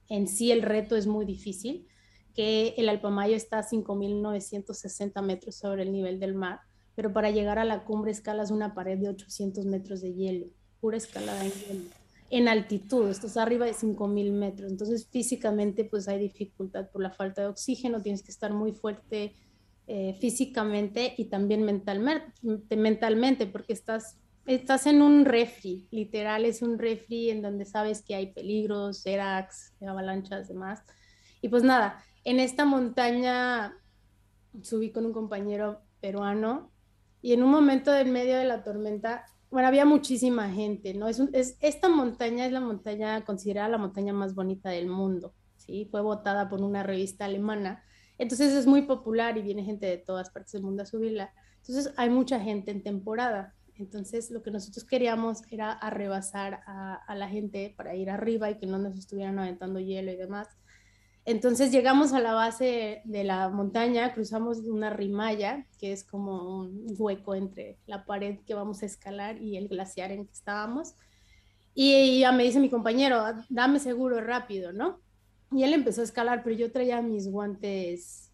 En 0.08 0.28
sí 0.28 0.52
el 0.52 0.62
reto 0.62 0.96
es 0.96 1.08
muy 1.08 1.26
difícil, 1.26 1.88
que 2.36 2.76
el 2.78 2.88
Alpamayo 2.88 3.36
está 3.36 3.60
a 3.60 3.68
5.960 3.68 5.20
metros 5.24 5.56
sobre 5.56 5.82
el 5.82 5.92
nivel 5.92 6.20
del 6.20 6.36
mar 6.36 6.60
pero 6.96 7.14
para 7.14 7.32
llegar 7.32 7.60
a 7.60 7.66
la 7.66 7.84
cumbre 7.84 8.12
escalas 8.12 8.52
una 8.52 8.74
pared 8.74 8.98
de 8.98 9.10
800 9.10 9.66
metros 9.66 10.02
de 10.02 10.14
hielo, 10.14 10.48
pura 10.80 10.98
escalada 10.98 11.44
en 11.46 11.52
hielo, 11.52 11.90
en 12.32 12.48
altitud, 12.48 13.10
estás 13.10 13.38
arriba 13.38 13.66
de 13.66 13.74
5000 13.74 14.32
metros, 14.32 14.72
entonces 14.72 15.08
físicamente 15.10 15.84
pues 15.84 16.08
hay 16.08 16.20
dificultad 16.20 16.90
por 16.92 17.02
la 17.02 17.10
falta 17.12 17.42
de 17.42 17.48
oxígeno, 17.48 18.02
tienes 18.02 18.22
que 18.22 18.32
estar 18.32 18.54
muy 18.54 18.72
fuerte 18.72 19.34
eh, 19.88 20.16
físicamente 20.20 21.16
y 21.18 21.26
también 21.26 21.64
mentalmente, 21.64 22.76
mentalmente 22.78 23.48
porque 23.48 23.74
estás, 23.74 24.20
estás 24.46 24.86
en 24.86 25.02
un 25.02 25.26
refri, 25.26 25.88
literal 25.90 26.46
es 26.46 26.62
un 26.62 26.78
refri 26.78 27.32
en 27.32 27.42
donde 27.42 27.66
sabes 27.66 28.04
que 28.04 28.14
hay 28.14 28.32
peligros, 28.32 29.00
seracs, 29.00 29.74
avalanchas, 29.82 30.48
demás. 30.48 30.84
Y 31.42 31.50
pues 31.50 31.64
nada, 31.64 32.04
en 32.24 32.40
esta 32.40 32.66
montaña 32.66 33.74
subí 34.62 34.92
con 34.92 35.08
un 35.08 35.14
compañero 35.14 35.82
peruano 36.02 36.72
y 37.22 37.34
en 37.34 37.44
un 37.44 37.52
momento 37.52 37.92
del 37.92 38.10
medio 38.10 38.38
de 38.38 38.46
la 38.46 38.64
tormenta, 38.64 39.26
bueno, 39.52 39.68
había 39.68 39.86
muchísima 39.86 40.50
gente, 40.50 40.94
¿no? 40.94 41.08
Es, 41.08 41.20
es 41.34 41.58
esta 41.60 41.90
montaña 41.90 42.46
es 42.46 42.52
la 42.52 42.62
montaña 42.62 43.26
considerada 43.26 43.70
la 43.70 43.78
montaña 43.78 44.14
más 44.14 44.36
bonita 44.36 44.70
del 44.70 44.88
mundo, 44.88 45.34
¿sí? 45.58 45.88
Fue 45.90 46.02
votada 46.02 46.50
por 46.50 46.62
una 46.62 46.84
revista 46.84 47.26
alemana, 47.26 47.84
entonces 48.18 48.54
es 48.54 48.68
muy 48.68 48.84
popular 48.84 49.38
y 49.38 49.42
viene 49.42 49.64
gente 49.64 49.86
de 49.86 49.98
todas 49.98 50.30
partes 50.30 50.52
del 50.52 50.64
mundo 50.64 50.84
a 50.84 50.86
subirla. 50.86 51.34
Entonces 51.62 51.94
hay 51.98 52.10
mucha 52.10 52.40
gente 52.40 52.72
en 52.72 52.84
temporada. 52.84 53.56
Entonces 53.76 54.30
lo 54.30 54.44
que 54.44 54.52
nosotros 54.52 54.84
queríamos 54.84 55.42
era 55.50 55.72
arrebasar 55.72 56.62
a, 56.68 56.96
a 56.96 57.16
la 57.16 57.30
gente 57.30 57.74
para 57.78 57.96
ir 57.96 58.10
arriba 58.10 58.52
y 58.52 58.58
que 58.58 58.68
no 58.68 58.78
nos 58.78 58.98
estuvieran 58.98 59.40
aventando 59.40 59.80
hielo 59.80 60.12
y 60.12 60.18
demás. 60.18 60.50
Entonces 61.30 61.72
llegamos 61.72 62.14
a 62.14 62.20
la 62.20 62.34
base 62.34 63.04
de 63.06 63.24
la 63.24 63.50
montaña, 63.50 64.16
cruzamos 64.16 64.62
una 64.62 64.90
rimalla, 64.90 65.68
que 65.78 65.92
es 65.92 66.04
como 66.04 66.62
un 66.62 66.96
hueco 66.98 67.36
entre 67.36 67.78
la 67.86 68.04
pared 68.04 68.40
que 68.48 68.56
vamos 68.56 68.82
a 68.82 68.88
escalar 68.88 69.40
y 69.40 69.56
el 69.56 69.68
glaciar 69.68 70.12
en 70.12 70.26
que 70.26 70.34
estábamos. 70.34 70.96
Y 71.76 72.22
ya 72.22 72.32
me 72.32 72.46
dice 72.46 72.60
mi 72.60 72.72
compañero, 72.72 73.24
dame 73.48 73.78
seguro 73.78 74.22
rápido, 74.22 74.74
¿no? 74.74 75.02
Y 75.52 75.62
él 75.62 75.74
empezó 75.74 76.02
a 76.02 76.06
escalar, 76.06 76.42
pero 76.44 76.56
yo 76.56 76.72
traía 76.72 77.00
mis 77.04 77.30
guantes, 77.30 78.32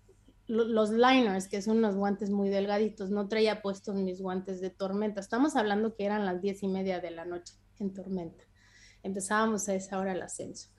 los 0.48 0.92
liners, 0.92 1.50
que 1.50 1.62
son 1.62 1.80
unos 1.80 1.98
guantes 1.98 2.30
muy 2.30 2.48
delgaditos, 2.48 3.10
no 3.10 3.28
traía 3.28 3.62
puestos 3.62 3.96
mis 3.96 4.22
guantes 4.22 4.62
de 4.62 4.70
tormenta. 4.70 5.20
Estamos 5.20 5.58
hablando 5.58 5.96
que 5.96 6.06
eran 6.06 6.26
las 6.26 6.42
diez 6.42 6.64
y 6.64 6.70
media 6.70 7.02
de 7.02 7.12
la 7.12 7.26
noche 7.26 7.56
en 7.78 7.94
tormenta. 7.94 8.46
Empezábamos 9.04 9.68
a 9.68 9.76
esa 9.76 10.00
hora 10.00 10.14
el 10.14 10.22
ascenso. 10.22 10.70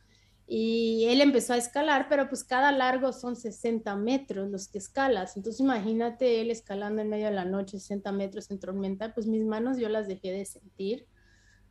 Y 0.48 1.06
él 1.08 1.20
empezó 1.20 1.54
a 1.54 1.56
escalar, 1.56 2.06
pero 2.08 2.28
pues 2.28 2.44
cada 2.44 2.70
largo 2.70 3.12
son 3.12 3.34
60 3.34 3.96
metros 3.96 4.48
los 4.48 4.68
que 4.68 4.78
escalas. 4.78 5.36
Entonces 5.36 5.60
imagínate 5.60 6.40
él 6.40 6.52
escalando 6.52 7.02
en 7.02 7.08
medio 7.08 7.26
de 7.26 7.32
la 7.32 7.44
noche 7.44 7.80
60 7.80 8.12
metros 8.12 8.50
en 8.50 8.60
tormenta, 8.60 9.12
pues 9.12 9.26
mis 9.26 9.44
manos 9.44 9.78
yo 9.78 9.88
las 9.88 10.06
dejé 10.06 10.30
de 10.30 10.44
sentir. 10.44 11.06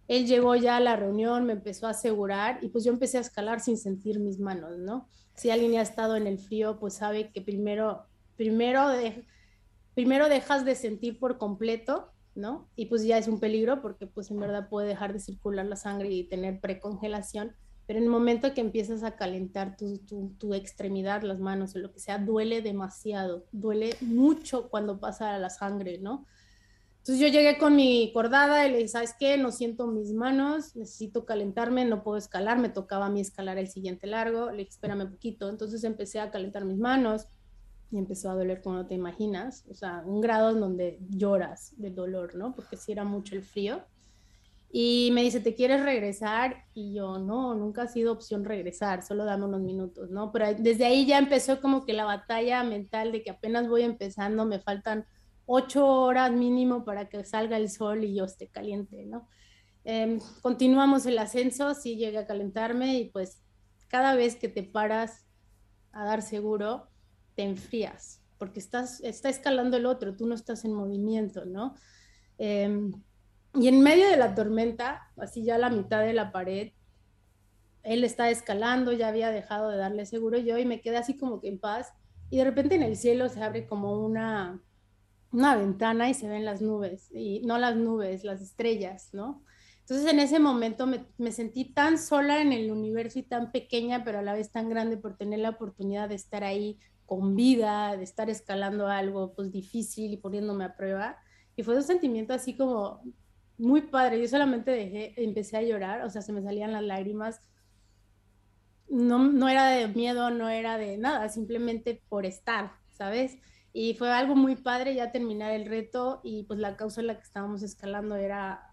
Él 0.10 0.28
llegó 0.28 0.56
ya 0.56 0.76
a 0.76 0.82
la 0.82 0.98
reunión, 0.98 1.46
me 1.46 1.54
empezó 1.54 1.88
a 1.88 1.92
asegurar 1.92 2.60
y 2.62 2.68
pues 2.68 2.84
yo 2.84 2.92
empecé 2.92 3.18
a 3.18 3.22
escalar 3.22 3.62
sin 3.62 3.78
sentir 3.78 4.20
mis 4.20 4.40
manos, 4.40 4.78
¿no? 4.78 5.08
Si 5.36 5.50
alguien 5.50 5.76
ha 5.76 5.82
estado 5.82 6.18
en 6.18 6.28
el 6.28 6.38
frío, 6.38 6.78
pues 6.78 6.96
sabe 6.96 7.32
que 7.32 7.42
primero, 7.42 8.06
primero, 8.36 8.90
primero 9.94 10.30
dejas 10.30 10.66
de 10.66 10.76
sentir 10.76 11.18
por 11.18 11.38
completo, 11.38 12.12
¿no? 12.36 12.70
Y 12.76 12.88
pues 12.88 13.04
ya 13.04 13.18
es 13.18 13.28
un 13.30 13.40
peligro 13.40 13.82
porque 13.82 14.06
pues 14.06 14.30
en 14.32 14.40
verdad 14.40 14.68
puede 14.70 14.90
dejar 14.90 15.14
de 15.14 15.20
circular 15.20 15.66
la 15.66 15.78
sangre 15.78 16.10
y 16.10 16.26
tener 16.26 16.60
precongelación 16.60 17.56
pero 17.88 18.00
en 18.00 18.06
el 18.06 18.10
momento 18.10 18.54
que 18.54 18.62
empiezas 18.62 19.04
a 19.04 19.16
calentar 19.16 19.78
tu, 19.78 20.00
tu, 20.40 20.54
extremidad, 20.54 21.22
las 21.22 21.40
manos 21.40 21.76
o 21.76 21.80
lo 21.80 21.92
que 21.92 22.00
sea, 22.00 22.18
duele 22.18 22.62
demasiado, 22.62 23.46
duele 23.52 23.96
mucho 24.02 24.70
cuando 24.70 25.00
pasa 25.00 25.38
la 25.38 25.50
sangre, 25.50 26.00
¿no? 26.00 26.26
Entonces 26.98 27.20
yo 27.20 27.28
llegué 27.28 27.60
con 27.60 27.76
mi 27.76 28.12
cordada 28.14 28.66
y 28.68 28.72
le 28.72 28.78
dije, 28.78 28.88
¿sabes 28.88 29.14
qué? 29.20 29.38
No 29.38 29.52
siento 29.52 29.86
mis 29.86 30.12
manos, 30.12 30.76
necesito 30.76 31.24
calentarme, 31.24 31.86
no 31.86 32.02
puedo 32.02 32.18
escalar, 32.18 32.58
me 32.58 32.70
tocaba 32.70 33.06
a 33.06 33.10
mí 33.10 33.22
escalar 33.22 33.60
el 33.60 33.68
siguiente 33.68 34.08
largo, 34.08 34.50
le 34.50 34.58
dije, 34.58 34.72
espérame 34.72 35.02
un 35.02 35.12
poquito. 35.12 35.48
Entonces 35.48 35.84
empecé 35.84 36.20
a 36.20 36.32
calentar 36.32 36.66
mis 36.66 36.80
manos 36.80 37.28
y 37.92 38.00
empezó 38.00 38.32
a 38.32 38.34
doler 38.34 38.62
como 38.62 38.78
no 38.78 38.88
te 38.88 38.96
imaginas, 38.96 39.66
o 39.70 39.76
sea, 39.76 40.02
un 40.04 40.20
grado 40.20 40.50
en 40.50 40.60
donde 40.60 41.00
lloras 41.08 41.74
de 41.78 41.92
dolor, 41.92 42.34
¿no? 42.34 42.56
Porque 42.56 42.76
sí 42.76 42.92
era 42.92 43.04
mucho 43.04 43.36
el 43.36 43.44
frío. 43.44 43.84
Y 44.72 45.10
me 45.14 45.24
dice, 45.24 45.40
¿te 45.40 45.56
quieres 45.56 45.84
regresar? 45.84 46.66
Y 46.74 46.94
yo, 46.94 47.18
no, 47.18 47.56
nunca 47.56 47.84
ha 47.84 47.88
sido 47.88 48.12
opción 48.12 48.44
regresar, 48.44 49.04
solo 49.04 49.24
dame 49.24 49.46
unos 49.46 49.62
minutos, 49.62 50.10
¿no? 50.10 50.32
Pero 50.32 50.54
desde 50.58 50.86
ahí 50.86 51.06
ya 51.06 51.18
empezó 51.18 51.62
como 51.62 51.86
que 51.86 51.94
la 51.94 52.06
batalla 52.06 52.64
mental 52.64 53.12
de 53.12 53.24
que 53.24 53.32
apenas 53.32 53.70
voy 53.70 53.84
empezando, 53.84 54.46
me 54.46 54.60
faltan 54.60 55.06
ocho 55.46 55.88
horas 55.88 56.32
mínimo 56.32 56.84
para 56.84 57.08
que 57.08 57.24
salga 57.24 57.58
el 57.58 57.70
sol 57.70 58.04
y 58.04 58.16
yo 58.16 58.26
esté 58.26 58.50
caliente, 58.50 59.06
¿no? 59.06 59.30
Em, 59.86 60.20
continuamos 60.42 61.06
el 61.06 61.20
ascenso, 61.20 61.74
sí 61.76 61.96
llegué 61.96 62.18
a 62.18 62.28
calentarme 62.28 62.98
y 62.98 63.10
pues 63.12 63.42
cada 63.88 64.16
vez 64.16 64.36
que 64.36 64.50
te 64.50 64.64
paras 64.64 65.28
a 65.92 66.04
dar 66.04 66.22
seguro, 66.22 66.90
te 67.36 67.44
enfrías, 67.44 68.22
porque 68.38 68.60
estás, 68.60 69.00
está 69.02 69.30
escalando 69.30 69.78
el 69.78 69.86
otro, 69.86 70.16
tú 70.16 70.26
no 70.26 70.36
estás 70.36 70.66
en 70.66 70.74
movimiento, 70.74 71.46
¿no? 71.46 71.76
Eh, 72.40 72.92
y 73.56 73.68
en 73.68 73.82
medio 73.82 74.10
de 74.10 74.18
la 74.18 74.36
tormenta, 74.36 75.12
así 75.18 75.44
ya 75.44 75.56
a 75.56 75.60
la 75.60 75.70
mitad 75.70 76.02
de 76.02 76.14
la 76.14 76.32
pared, 76.32 76.72
él 77.84 78.04
está 78.04 78.30
escalando, 78.30 78.92
ya 78.92 79.08
había 79.08 79.30
dejado 79.30 79.70
de 79.70 79.78
darle 79.78 80.06
seguro 80.06 80.38
yo 80.38 80.58
y 80.58 80.66
me 80.66 80.82
quedé 80.82 80.98
así 80.98 81.18
como 81.18 81.40
que 81.40 81.50
en 81.50 81.60
paz. 81.60 81.94
Y 82.30 82.38
de 82.38 82.44
repente 82.44 82.76
en 82.76 82.84
el 82.84 82.98
cielo 82.98 83.30
se 83.30 83.42
abre 83.42 83.68
como 83.68 84.04
una, 84.04 84.62
una 85.32 85.56
ventana 85.56 86.10
y 86.10 86.16
se 86.16 86.28
ven 86.28 86.46
las 86.46 86.62
nubes, 86.62 87.10
y 87.14 87.42
no 87.42 87.58
las 87.60 87.76
nubes, 87.76 88.24
las 88.24 88.42
estrellas, 88.42 89.10
¿no? 89.14 89.44
Entonces 89.82 90.12
en 90.12 90.20
ese 90.20 90.40
momento 90.40 90.88
me, 90.88 91.06
me, 91.20 91.32
sentí 91.32 91.66
tan 91.66 92.00
sola 92.00 92.42
en 92.42 92.52
el 92.52 92.72
universo 92.72 93.20
y 93.20 93.24
tan 93.24 93.52
pequeña, 93.52 94.04
pero 94.04 94.18
a 94.18 94.24
la 94.24 94.34
vez 94.34 94.52
tan 94.52 94.68
grande 94.68 94.98
por 94.98 95.16
tener 95.16 95.40
la 95.40 95.52
oportunidad 95.52 96.10
de 96.10 96.16
estar 96.16 96.44
ahí 96.44 96.80
con 97.06 97.36
vida, 97.36 97.96
de 97.96 98.04
estar 98.04 98.32
escalando 98.32 98.88
algo 98.88 99.34
pues 99.36 99.52
difícil 99.52 100.12
y 100.12 100.18
poniéndome 100.18 100.66
a 100.66 100.76
prueba. 100.76 101.20
Y 101.56 101.62
fue 101.62 101.76
un 101.76 101.84
sentimiento 101.84 102.34
así 102.34 102.58
como 102.58 103.04
muy 103.58 103.82
padre. 103.82 104.20
Yo 104.22 104.28
solamente 104.28 104.72
dejé, 104.72 105.14
empecé 105.24 105.58
a 105.58 105.62
llorar, 105.62 106.02
o 106.02 106.10
sea, 106.10 106.22
se 106.22 106.34
me 106.34 106.42
salían 106.42 106.72
las 106.72 106.84
lágrimas. 106.84 107.42
No, 108.88 109.20
no 109.20 109.50
era 109.50 109.68
de 109.68 109.88
miedo, 109.88 110.30
no 110.30 110.50
era 110.50 110.78
de 110.78 110.98
nada, 110.98 111.30
simplemente 111.30 112.02
por 112.08 112.26
estar, 112.26 112.74
¿sabes? 112.92 113.38
Y 113.74 113.96
fue 113.96 114.12
algo 114.12 114.36
muy 114.36 114.56
padre 114.56 114.96
ya 114.96 115.12
terminar 115.12 115.52
el 115.52 115.66
reto 115.66 116.22
y 116.24 116.44
pues 116.44 116.60
la 116.60 116.78
causa 116.78 117.02
en 117.02 117.08
la 117.08 117.18
que 117.18 117.24
estábamos 117.24 117.62
escalando 117.62 118.16
era 118.16 118.72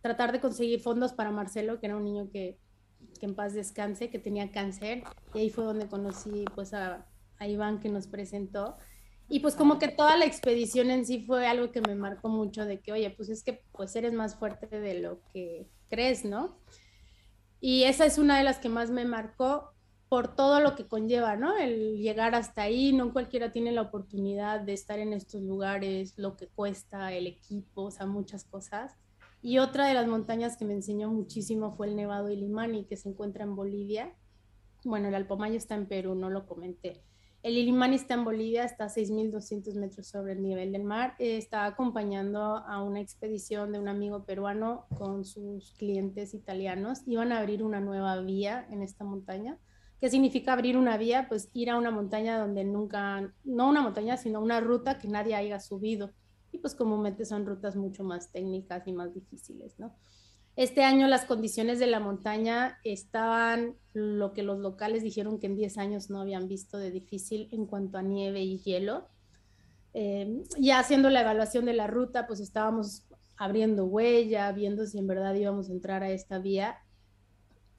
tratar 0.00 0.32
de 0.32 0.40
conseguir 0.40 0.80
fondos 0.80 1.12
para 1.12 1.30
Marcelo, 1.30 1.78
que 1.78 1.86
era 1.86 1.96
un 1.96 2.04
niño 2.04 2.28
que, 2.30 2.58
que 3.20 3.26
en 3.26 3.36
paz 3.36 3.54
descanse, 3.54 4.10
que 4.10 4.18
tenía 4.18 4.50
cáncer. 4.50 5.04
Y 5.34 5.40
ahí 5.40 5.50
fue 5.50 5.64
donde 5.64 5.86
conocí 5.86 6.44
pues 6.54 6.74
a 6.74 7.06
Iván 7.40 7.78
que 7.80 7.88
nos 7.88 8.06
presentó 8.06 8.76
y 9.28 9.40
pues 9.40 9.54
como 9.54 9.78
que 9.78 9.88
toda 9.88 10.16
la 10.16 10.26
expedición 10.26 10.90
en 10.90 11.06
sí 11.06 11.24
fue 11.24 11.46
algo 11.46 11.72
que 11.72 11.80
me 11.80 11.94
marcó 11.94 12.28
mucho 12.28 12.64
de 12.64 12.80
que, 12.80 12.92
oye, 12.92 13.10
pues 13.10 13.28
es 13.28 13.42
que 13.42 13.62
pues 13.72 13.94
eres 13.96 14.12
más 14.12 14.36
fuerte 14.36 14.80
de 14.80 15.00
lo 15.00 15.20
que 15.32 15.68
crees, 15.88 16.24
¿no? 16.24 16.58
Y 17.60 17.84
esa 17.84 18.04
es 18.04 18.18
una 18.18 18.38
de 18.38 18.44
las 18.44 18.58
que 18.58 18.68
más 18.68 18.90
me 18.90 19.04
marcó 19.04 19.72
por 20.08 20.34
todo 20.36 20.60
lo 20.60 20.74
que 20.74 20.86
conlleva, 20.86 21.36
¿no? 21.36 21.56
El 21.56 21.96
llegar 21.96 22.34
hasta 22.34 22.62
ahí, 22.62 22.92
no 22.92 23.14
cualquiera 23.14 23.50
tiene 23.50 23.72
la 23.72 23.80
oportunidad 23.80 24.60
de 24.60 24.74
estar 24.74 24.98
en 24.98 25.14
estos 25.14 25.40
lugares, 25.40 26.18
lo 26.18 26.36
que 26.36 26.48
cuesta, 26.48 27.14
el 27.14 27.26
equipo, 27.26 27.84
o 27.84 27.90
sea, 27.90 28.04
muchas 28.04 28.44
cosas. 28.44 28.94
Y 29.40 29.58
otra 29.58 29.86
de 29.86 29.94
las 29.94 30.06
montañas 30.06 30.58
que 30.58 30.66
me 30.66 30.74
enseñó 30.74 31.10
muchísimo 31.10 31.72
fue 31.72 31.86
el 31.86 31.96
Nevado 31.96 32.30
Ilimani, 32.30 32.84
que 32.84 32.98
se 32.98 33.08
encuentra 33.08 33.44
en 33.44 33.56
Bolivia. 33.56 34.14
Bueno, 34.84 35.08
el 35.08 35.14
Alpomayo 35.14 35.56
está 35.56 35.76
en 35.76 35.86
Perú, 35.86 36.14
no 36.14 36.28
lo 36.28 36.46
comenté. 36.46 37.02
El 37.42 37.58
Illimani 37.58 37.96
está 37.96 38.14
en 38.14 38.24
Bolivia, 38.24 38.64
está 38.64 38.84
a 38.84 38.88
6.200 38.88 39.74
metros 39.74 40.06
sobre 40.06 40.32
el 40.32 40.42
nivel 40.42 40.70
del 40.72 40.84
mar. 40.84 41.16
Está 41.18 41.66
acompañando 41.66 42.40
a 42.40 42.82
una 42.82 43.00
expedición 43.00 43.72
de 43.72 43.80
un 43.80 43.88
amigo 43.88 44.24
peruano 44.24 44.86
con 44.96 45.24
sus 45.24 45.74
clientes 45.74 46.34
italianos. 46.34 47.02
Iban 47.06 47.32
a 47.32 47.40
abrir 47.40 47.64
una 47.64 47.80
nueva 47.80 48.20
vía 48.20 48.66
en 48.70 48.82
esta 48.82 49.04
montaña, 49.04 49.58
¿Qué 50.02 50.10
significa 50.10 50.52
abrir 50.52 50.76
una 50.76 50.96
vía? 50.96 51.28
Pues 51.28 51.48
ir 51.52 51.70
a 51.70 51.78
una 51.78 51.92
montaña 51.92 52.36
donde 52.36 52.64
nunca, 52.64 53.32
no 53.44 53.68
una 53.68 53.82
montaña, 53.82 54.16
sino 54.16 54.40
una 54.40 54.58
ruta 54.58 54.98
que 54.98 55.06
nadie 55.06 55.36
haya 55.36 55.60
subido. 55.60 56.10
Y 56.50 56.58
pues 56.58 56.74
comúnmente 56.74 57.24
son 57.24 57.46
rutas 57.46 57.76
mucho 57.76 58.02
más 58.02 58.32
técnicas 58.32 58.84
y 58.88 58.92
más 58.92 59.14
difíciles, 59.14 59.78
¿no? 59.78 59.94
Este 60.54 60.84
año 60.84 61.08
las 61.08 61.24
condiciones 61.24 61.78
de 61.78 61.86
la 61.86 61.98
montaña 61.98 62.78
estaban 62.84 63.76
lo 63.94 64.32
que 64.32 64.42
los 64.42 64.58
locales 64.58 65.02
dijeron 65.02 65.38
que 65.38 65.46
en 65.46 65.56
10 65.56 65.78
años 65.78 66.10
no 66.10 66.20
habían 66.20 66.46
visto 66.46 66.76
de 66.76 66.90
difícil 66.90 67.48
en 67.52 67.66
cuanto 67.66 67.98
a 67.98 68.02
nieve 68.02 68.42
y 68.42 68.58
hielo. 68.58 69.08
Eh, 69.94 70.42
ya 70.58 70.78
haciendo 70.78 71.10
la 71.10 71.22
evaluación 71.22 71.64
de 71.64 71.72
la 71.72 71.86
ruta, 71.86 72.26
pues 72.26 72.40
estábamos 72.40 73.06
abriendo 73.36 73.86
huella, 73.86 74.52
viendo 74.52 74.86
si 74.86 74.98
en 74.98 75.06
verdad 75.06 75.34
íbamos 75.34 75.68
a 75.68 75.72
entrar 75.72 76.02
a 76.02 76.10
esta 76.10 76.38
vía 76.38 76.78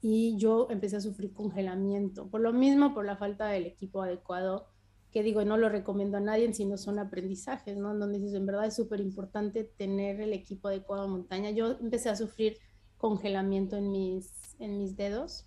y 0.00 0.36
yo 0.36 0.66
empecé 0.68 0.96
a 0.96 1.00
sufrir 1.00 1.32
congelamiento. 1.32 2.28
Por 2.28 2.42
lo 2.42 2.52
mismo, 2.52 2.92
por 2.92 3.06
la 3.06 3.16
falta 3.16 3.46
del 3.46 3.64
equipo 3.64 4.02
adecuado, 4.02 4.66
que 5.14 5.22
digo, 5.22 5.44
no 5.44 5.56
lo 5.56 5.68
recomiendo 5.68 6.16
a 6.16 6.20
nadie, 6.20 6.52
sino 6.52 6.76
son 6.76 6.98
aprendizajes, 6.98 7.76
¿no? 7.76 7.96
Donde 7.96 8.18
dices, 8.18 8.34
en 8.34 8.46
verdad 8.46 8.66
es 8.66 8.74
súper 8.74 8.98
importante 8.98 9.62
tener 9.62 10.20
el 10.20 10.32
equipo 10.32 10.66
adecuado 10.66 11.04
a 11.04 11.06
montaña. 11.06 11.50
Yo 11.50 11.78
empecé 11.80 12.08
a 12.10 12.16
sufrir 12.16 12.58
congelamiento 12.96 13.76
en 13.76 13.92
mis, 13.92 14.56
en 14.58 14.76
mis 14.76 14.96
dedos. 14.96 15.46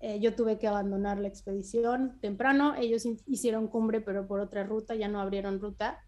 Eh, 0.00 0.18
yo 0.18 0.34
tuve 0.34 0.58
que 0.58 0.66
abandonar 0.66 1.18
la 1.18 1.28
expedición 1.28 2.18
temprano. 2.22 2.74
Ellos 2.74 3.04
hicieron 3.26 3.68
cumbre, 3.68 4.00
pero 4.00 4.26
por 4.26 4.40
otra 4.40 4.64
ruta, 4.64 4.94
ya 4.94 5.08
no 5.08 5.20
abrieron 5.20 5.60
ruta. 5.60 6.00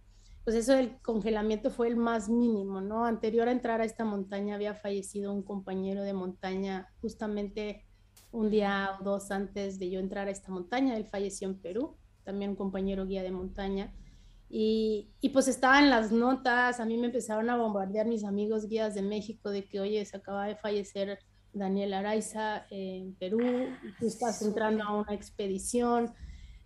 Pues 0.42 0.56
eso 0.56 0.72
del 0.72 0.98
congelamiento 1.02 1.70
fue 1.70 1.88
el 1.88 1.96
más 1.96 2.30
mínimo, 2.30 2.80
¿no? 2.80 3.04
Anterior 3.04 3.48
a 3.48 3.52
entrar 3.52 3.82
a 3.82 3.84
esta 3.84 4.06
montaña 4.06 4.54
había 4.54 4.72
fallecido 4.72 5.30
un 5.30 5.42
compañero 5.42 6.04
de 6.04 6.14
montaña 6.14 6.88
justamente 7.02 7.84
un 8.32 8.48
día 8.48 8.96
o 8.98 9.04
dos 9.04 9.30
antes 9.30 9.78
de 9.78 9.90
yo 9.90 10.00
entrar 10.00 10.26
a 10.28 10.30
esta 10.30 10.50
montaña. 10.50 10.96
Él 10.96 11.04
falleció 11.04 11.46
en 11.48 11.60
Perú 11.60 11.98
también 12.24 12.50
un 12.50 12.56
compañero 12.56 13.06
guía 13.06 13.22
de 13.22 13.30
montaña. 13.30 13.92
Y, 14.48 15.10
y, 15.20 15.30
pues 15.30 15.48
estaban 15.48 15.90
las 15.90 16.12
notas, 16.12 16.78
a 16.78 16.84
mí 16.84 16.96
me 16.96 17.06
empezaron 17.06 17.50
a 17.50 17.56
bombardear 17.56 18.06
mis 18.06 18.24
amigos 18.24 18.68
guías 18.68 18.94
de 18.94 19.02
México 19.02 19.50
de 19.50 19.64
que, 19.64 19.80
oye, 19.80 20.04
se 20.04 20.16
acaba 20.16 20.46
de 20.46 20.56
fallecer 20.56 21.18
Daniel 21.54 21.94
Araiza 21.94 22.66
en 22.70 23.14
Perú, 23.14 23.40
tú 23.98 24.06
estás 24.06 24.42
entrando 24.42 24.84
a 24.84 25.00
una 25.00 25.14
expedición. 25.14 26.12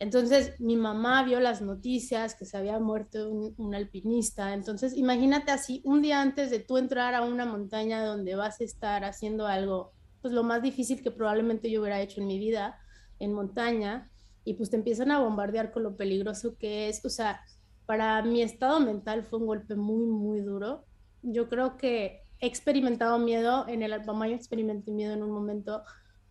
Entonces 0.01 0.59
mi 0.61 0.77
mamá 0.77 1.25
vio 1.25 1.41
las 1.41 1.61
noticias 1.61 2.35
que 2.35 2.45
se 2.45 2.57
había 2.57 2.79
muerto 2.79 3.31
un, 3.31 3.55
un, 3.57 3.75
alpinista. 3.75 4.55
Entonces 4.55 4.97
imagínate 4.97 5.51
así, 5.51 5.83
un 5.85 6.03
día 6.03 6.21
antes 6.21 6.51
de 6.51 6.61
tú 6.61 6.79
entrar 6.79 7.15
a 7.15 7.23
una 7.23 7.45
montaña 7.45 8.05
donde 8.05 8.35
vas 8.35 8.61
a 8.61 8.65
estar 8.65 9.05
haciendo 9.05 9.47
algo, 9.47 9.93
pues 10.23 10.33
lo 10.33 10.43
más 10.43 10.63
difícil 10.63 11.03
que 11.03 11.11
probablemente 11.11 11.71
yo 11.71 11.81
hubiera 11.81 12.01
hecho 12.01 12.21
en 12.21 12.27
mi 12.27 12.39
vida 12.39 12.79
en 13.19 13.33
montaña, 13.33 14.09
y 14.49 14.55
pues 14.55 14.71
te 14.71 14.77
empiezan 14.77 15.11
a 15.11 15.21
bombardear 15.21 15.73
con 15.73 15.83
lo 15.83 15.95
peligroso 15.95 16.57
que 16.57 16.89
es. 16.89 17.05
O 17.05 17.11
sea, 17.11 17.43
para 17.85 18.23
mi 18.23 18.41
estado 18.41 18.81
mental 18.81 19.23
fue 19.23 19.39
un 19.41 19.47
golpe 19.47 19.77
muy, 19.77 20.07
muy 20.07 20.41
duro. 20.41 20.87
Yo 21.21 21.51
creo 21.51 21.77
que 21.77 22.23
he 22.41 22.47
experimentado 22.47 23.19
miedo, 23.19 23.69
en 23.69 23.83
el 23.83 23.93
Alpamayo 23.93 24.35
experimenté 24.35 24.91
miedo 24.91 25.13
en 25.13 25.23
un 25.23 25.33
momento, 25.33 25.83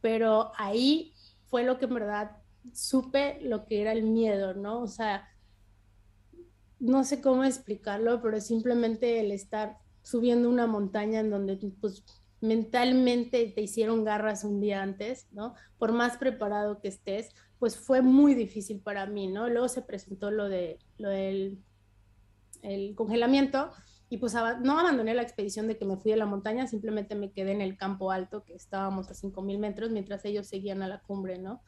pero 0.01 0.51
ahí 0.57 1.13
fue 1.45 1.63
lo 1.63 1.77
que 1.77 1.85
en 1.85 1.93
verdad 1.93 2.37
supe 2.73 3.37
lo 3.43 3.65
que 3.67 3.81
era 3.81 3.91
el 3.91 4.01
miedo, 4.01 4.55
¿no? 4.55 4.81
O 4.81 4.87
sea, 4.87 5.27
no 6.79 7.03
sé 7.03 7.21
cómo 7.21 7.43
explicarlo, 7.43 8.19
pero 8.19 8.41
simplemente 8.41 9.19
el 9.19 9.31
estar 9.31 9.77
subiendo 10.01 10.49
una 10.49 10.65
montaña 10.65 11.19
en 11.19 11.29
donde 11.29 11.55
pues 11.79 12.03
mentalmente 12.41 13.51
te 13.55 13.61
hicieron 13.61 14.03
garras 14.03 14.43
un 14.43 14.59
día 14.59 14.81
antes, 14.81 15.27
¿no? 15.31 15.55
Por 15.77 15.91
más 15.91 16.17
preparado 16.17 16.79
que 16.79 16.87
estés, 16.87 17.29
pues 17.59 17.77
fue 17.77 18.01
muy 18.01 18.35
difícil 18.35 18.79
para 18.79 19.05
mí, 19.07 19.27
¿no? 19.27 19.49
Luego 19.49 19.67
se 19.67 19.81
presentó 19.81 20.29
lo, 20.31 20.47
de, 20.47 20.79
lo 20.97 21.09
del 21.09 21.59
el 22.61 22.95
congelamiento 22.95 23.69
y 24.09 24.17
pues 24.17 24.33
no 24.33 24.79
abandoné 24.79 25.13
la 25.13 25.21
expedición 25.21 25.67
de 25.67 25.77
que 25.77 25.85
me 25.85 25.97
fui 25.97 26.13
a 26.13 26.17
la 26.17 26.25
montaña, 26.25 26.65
simplemente 26.67 27.15
me 27.15 27.31
quedé 27.31 27.51
en 27.51 27.61
el 27.61 27.77
campo 27.77 28.11
alto, 28.11 28.43
que 28.43 28.53
estábamos 28.53 29.09
a 29.09 29.13
5.000 29.13 29.59
metros, 29.59 29.91
mientras 29.91 30.23
ellos 30.23 30.47
seguían 30.47 30.81
a 30.81 30.87
la 30.87 31.01
cumbre, 31.01 31.37
¿no? 31.37 31.61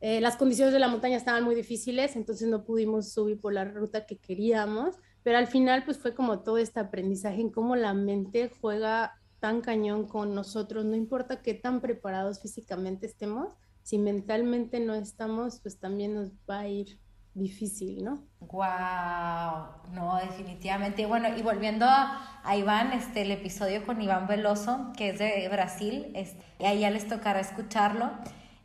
Eh, 0.00 0.20
las 0.20 0.36
condiciones 0.36 0.72
de 0.72 0.80
la 0.80 0.88
montaña 0.88 1.16
estaban 1.16 1.44
muy 1.44 1.54
difíciles, 1.54 2.16
entonces 2.16 2.48
no 2.48 2.64
pudimos 2.64 3.12
subir 3.12 3.40
por 3.40 3.52
la 3.52 3.64
ruta 3.64 4.06
que 4.06 4.16
queríamos, 4.16 4.94
pero 5.22 5.38
al 5.38 5.48
final 5.48 5.84
pues 5.84 5.98
fue 5.98 6.14
como 6.14 6.40
todo 6.40 6.56
este 6.56 6.80
aprendizaje 6.80 7.40
en 7.40 7.50
cómo 7.50 7.76
la 7.76 7.92
mente 7.94 8.50
juega 8.60 9.20
tan 9.40 9.60
cañón 9.60 10.06
con 10.06 10.34
nosotros, 10.34 10.84
no 10.84 10.96
importa 10.96 11.42
qué 11.42 11.54
tan 11.54 11.80
preparados 11.80 12.40
físicamente 12.40 13.06
estemos, 13.06 13.54
si 13.82 13.98
mentalmente 13.98 14.80
no 14.80 14.94
estamos, 14.94 15.60
pues 15.60 15.78
también 15.78 16.14
nos 16.14 16.30
va 16.48 16.60
a 16.60 16.68
ir 16.68 16.98
difícil, 17.38 18.04
¿no? 18.04 18.24
Wow, 18.40 19.94
no, 19.94 20.16
definitivamente. 20.16 21.06
Bueno, 21.06 21.28
y 21.36 21.42
volviendo 21.42 21.86
a, 21.88 22.54
Iván, 22.56 22.92
este, 22.92 23.22
el 23.22 23.30
episodio 23.30 23.86
con 23.86 24.02
Iván 24.02 24.26
Veloso, 24.26 24.92
que 24.96 25.10
es 25.10 25.18
de 25.18 25.48
Brasil, 25.48 26.10
este, 26.14 26.44
y 26.58 26.64
ahí 26.64 26.80
ya 26.80 26.90
les 26.90 27.08
tocará 27.08 27.40
escucharlo. 27.40 28.10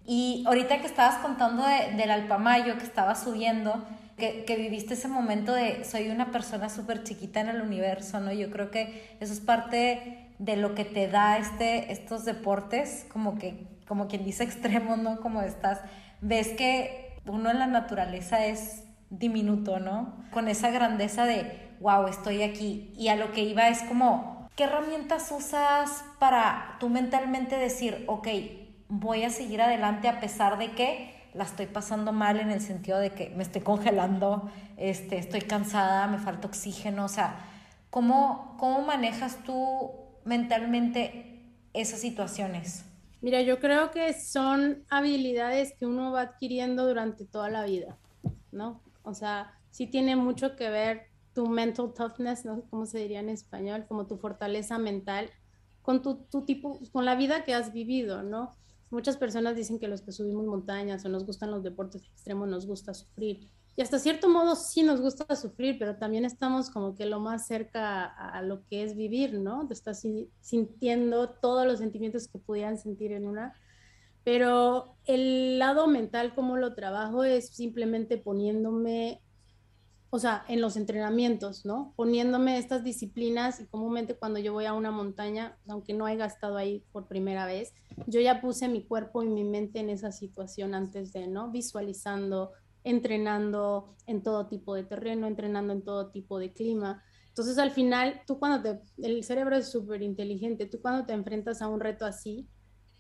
Y 0.05 0.43
ahorita 0.47 0.81
que 0.81 0.87
estabas 0.87 1.19
contando 1.19 1.63
del 1.63 2.11
Alpamayo, 2.11 2.77
que 2.77 2.83
estaba 2.83 3.15
subiendo, 3.15 3.85
que, 4.17 4.43
que, 4.45 4.57
viviste 4.57 4.95
ese 4.95 5.07
momento 5.07 5.53
de 5.53 5.85
soy 5.85 6.09
una 6.09 6.31
persona 6.31 6.69
súper 6.69 7.03
chiquita 7.03 7.39
en 7.39 7.49
el 7.49 7.61
universo, 7.61 8.19
¿no? 8.19 8.31
Yo 8.31 8.51
creo 8.51 8.69
que 8.69 9.15
eso 9.19 9.31
es 9.31 9.39
parte 9.39 10.22
de 10.43 10.57
lo 10.57 10.75
que 10.75 10.83
te 10.83 11.07
da 11.07 11.37
este, 11.37 11.91
estos 11.93 12.25
deportes, 12.25 13.05
como 13.11 13.37
que 13.37 13.65
como 13.87 14.07
quien 14.07 14.25
dice 14.25 14.43
extremo, 14.43 14.97
¿no? 14.97 15.21
Como 15.21 15.41
estás, 15.41 15.79
ves 16.21 16.49
que 16.49 17.17
uno 17.25 17.49
en 17.49 17.59
la 17.59 17.67
naturaleza 17.67 18.45
es 18.45 18.83
diminuto, 19.09 19.79
¿no? 19.79 20.13
Con 20.31 20.47
esa 20.47 20.69
grandeza 20.69 21.25
de, 21.25 21.75
wow, 21.79 22.07
estoy 22.07 22.43
aquí. 22.43 22.91
Y 22.97 23.07
a 23.07 23.15
lo 23.15 23.31
que 23.31 23.41
iba 23.41 23.69
es 23.69 23.81
como, 23.83 24.49
¿qué 24.55 24.65
herramientas 24.65 25.31
usas 25.31 26.03
para 26.19 26.75
tú 26.79 26.89
mentalmente 26.89 27.57
decir, 27.57 28.03
ok, 28.07 28.27
voy 28.89 29.23
a 29.23 29.29
seguir 29.29 29.61
adelante 29.61 30.09
a 30.09 30.19
pesar 30.19 30.57
de 30.57 30.71
que 30.71 31.13
la 31.33 31.45
estoy 31.45 31.67
pasando 31.67 32.11
mal 32.11 32.39
en 32.39 32.51
el 32.51 32.61
sentido 32.61 32.99
de 32.99 33.11
que 33.11 33.29
me 33.29 33.43
estoy 33.43 33.61
congelando, 33.61 34.51
este, 34.77 35.17
estoy 35.17 35.41
cansada, 35.41 36.05
me 36.07 36.19
falta 36.19 36.47
oxígeno, 36.47 37.05
o 37.05 37.07
sea, 37.09 37.37
¿cómo, 37.89 38.55
cómo 38.59 38.81
manejas 38.81 39.37
tú 39.43 40.02
mentalmente 40.25 41.41
esas 41.73 41.99
situaciones? 41.99 42.85
Mira, 43.21 43.41
yo 43.41 43.59
creo 43.59 43.91
que 43.91 44.13
son 44.13 44.83
habilidades 44.89 45.73
que 45.77 45.85
uno 45.85 46.11
va 46.11 46.21
adquiriendo 46.21 46.85
durante 46.87 47.25
toda 47.25 47.49
la 47.49 47.65
vida, 47.65 47.97
¿no? 48.51 48.81
O 49.03 49.13
sea, 49.13 49.57
sí 49.71 49.87
tiene 49.87 50.15
mucho 50.15 50.55
que 50.55 50.69
ver 50.69 51.07
tu 51.33 51.47
mental 51.47 51.93
toughness, 51.93 52.45
¿no? 52.45 52.63
¿Cómo 52.69 52.85
se 52.85 52.99
diría 52.99 53.21
en 53.21 53.29
español? 53.29 53.85
Como 53.87 54.07
tu 54.07 54.17
fortaleza 54.17 54.77
mental 54.77 55.29
con 55.81 56.01
tu 56.01 56.45
tipo, 56.45 56.79
con 56.91 57.05
la 57.05 57.15
vida 57.15 57.43
que 57.43 57.53
has 57.53 57.73
vivido, 57.73 58.23
¿no? 58.23 58.55
Muchas 58.89 59.17
personas 59.17 59.55
dicen 59.55 59.79
que 59.79 59.87
los 59.87 60.01
que 60.01 60.11
subimos 60.11 60.45
montañas 60.45 61.03
o 61.03 61.09
nos 61.09 61.25
gustan 61.25 61.51
los 61.51 61.63
deportes 61.63 62.03
extremos 62.05 62.47
nos 62.47 62.67
gusta 62.67 62.93
sufrir 62.93 63.49
y 63.75 63.81
hasta 63.81 63.97
cierto 63.97 64.29
modo 64.29 64.55
sí 64.55 64.83
nos 64.83 65.01
gusta 65.01 65.35
sufrir, 65.35 65.77
pero 65.79 65.95
también 65.95 66.25
estamos 66.25 66.69
como 66.69 66.93
que 66.95 67.07
lo 67.07 67.19
más 67.19 67.47
cerca 67.47 68.05
a, 68.05 68.41
lo 68.43 68.63
que 68.67 68.83
es 68.83 68.95
vivir, 68.95 69.33
¿no? 69.33 69.67
Te 69.67 69.73
estás 69.73 70.05
sintiendo 70.41 71.29
todos 71.29 71.65
los 71.65 71.79
sentimientos 71.79 72.27
que 72.27 72.37
pudieran 72.37 72.77
sentir 72.77 73.11
en 73.13 73.25
una. 73.25 73.55
Pero 74.23 74.95
el 75.05 75.57
lado 75.57 75.87
mental, 75.87 76.35
como 76.35 76.55
lo 76.55 76.75
trabajo, 76.75 77.23
es 77.23 77.49
simplemente 77.49 78.17
poniéndome, 78.17 79.21
o 80.11 80.19
sea, 80.19 80.45
en 80.47 80.61
los 80.61 80.77
entrenamientos, 80.77 81.65
¿no? 81.65 81.93
Poniéndome 81.95 82.59
estas 82.59 82.83
disciplinas 82.83 83.59
y 83.59 83.65
comúnmente 83.65 84.15
cuando 84.15 84.37
yo 84.37 84.53
voy 84.53 84.65
a 84.65 84.73
una 84.73 84.91
montaña, 84.91 85.57
aunque 85.67 85.95
no 85.95 86.05
haya 86.05 86.25
estado 86.25 86.57
ahí 86.57 86.83
por 86.91 87.07
primera 87.07 87.47
vez, 87.47 87.73
yo 88.05 88.21
ya 88.21 88.39
puse 88.39 88.67
mi 88.67 88.83
cuerpo 88.83 89.23
y 89.23 89.29
mi 89.29 89.43
mente 89.43 89.79
en 89.79 89.89
esa 89.89 90.11
situación 90.11 90.75
antes 90.75 91.11
de, 91.11 91.25
¿no? 91.25 91.49
Visualizando, 91.49 92.51
entrenando 92.83 93.95
en 94.07 94.23
todo 94.23 94.47
tipo 94.47 94.75
de 94.75 94.83
terreno, 94.83 95.27
entrenando 95.27 95.73
en 95.73 95.83
todo 95.83 96.11
tipo 96.11 96.39
de 96.39 96.53
clima. 96.53 97.03
Entonces 97.27 97.57
al 97.57 97.71
final, 97.71 98.21
tú 98.27 98.39
cuando 98.39 98.61
te, 98.61 99.05
el 99.05 99.23
cerebro 99.23 99.55
es 99.55 99.71
súper 99.71 100.01
inteligente, 100.01 100.65
tú 100.65 100.81
cuando 100.81 101.05
te 101.05 101.13
enfrentas 101.13 101.61
a 101.61 101.67
un 101.67 101.79
reto 101.79 102.05
así, 102.05 102.47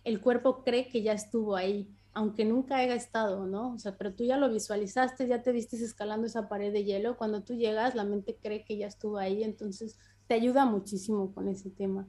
el 0.03 0.21
cuerpo 0.21 0.63
cree 0.63 0.89
que 0.89 1.03
ya 1.03 1.13
estuvo 1.13 1.55
ahí, 1.55 1.89
aunque 2.13 2.45
nunca 2.45 2.77
haya 2.77 2.95
estado, 2.95 3.45
¿no? 3.45 3.73
O 3.73 3.79
sea, 3.79 3.97
pero 3.97 4.13
tú 4.13 4.23
ya 4.23 4.37
lo 4.37 4.49
visualizaste, 4.51 5.27
ya 5.27 5.41
te 5.41 5.51
viste 5.51 5.75
escalando 5.77 6.27
esa 6.27 6.49
pared 6.49 6.73
de 6.73 6.83
hielo, 6.83 7.17
cuando 7.17 7.43
tú 7.43 7.53
llegas, 7.53 7.95
la 7.95 8.03
mente 8.03 8.37
cree 8.41 8.65
que 8.65 8.77
ya 8.77 8.87
estuvo 8.87 9.17
ahí, 9.17 9.43
entonces 9.43 9.97
te 10.27 10.33
ayuda 10.33 10.65
muchísimo 10.65 11.33
con 11.33 11.47
ese 11.47 11.69
tema. 11.69 12.07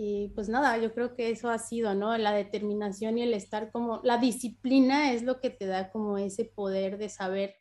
Y 0.00 0.28
pues 0.28 0.48
nada, 0.48 0.78
yo 0.78 0.94
creo 0.94 1.16
que 1.16 1.28
eso 1.28 1.50
ha 1.50 1.58
sido, 1.58 1.92
¿no? 1.92 2.16
La 2.16 2.30
determinación 2.30 3.18
y 3.18 3.22
el 3.22 3.34
estar 3.34 3.72
como, 3.72 4.00
la 4.04 4.18
disciplina 4.18 5.12
es 5.12 5.24
lo 5.24 5.40
que 5.40 5.50
te 5.50 5.66
da 5.66 5.90
como 5.90 6.18
ese 6.18 6.44
poder 6.44 6.98
de 6.98 7.08
saber 7.08 7.56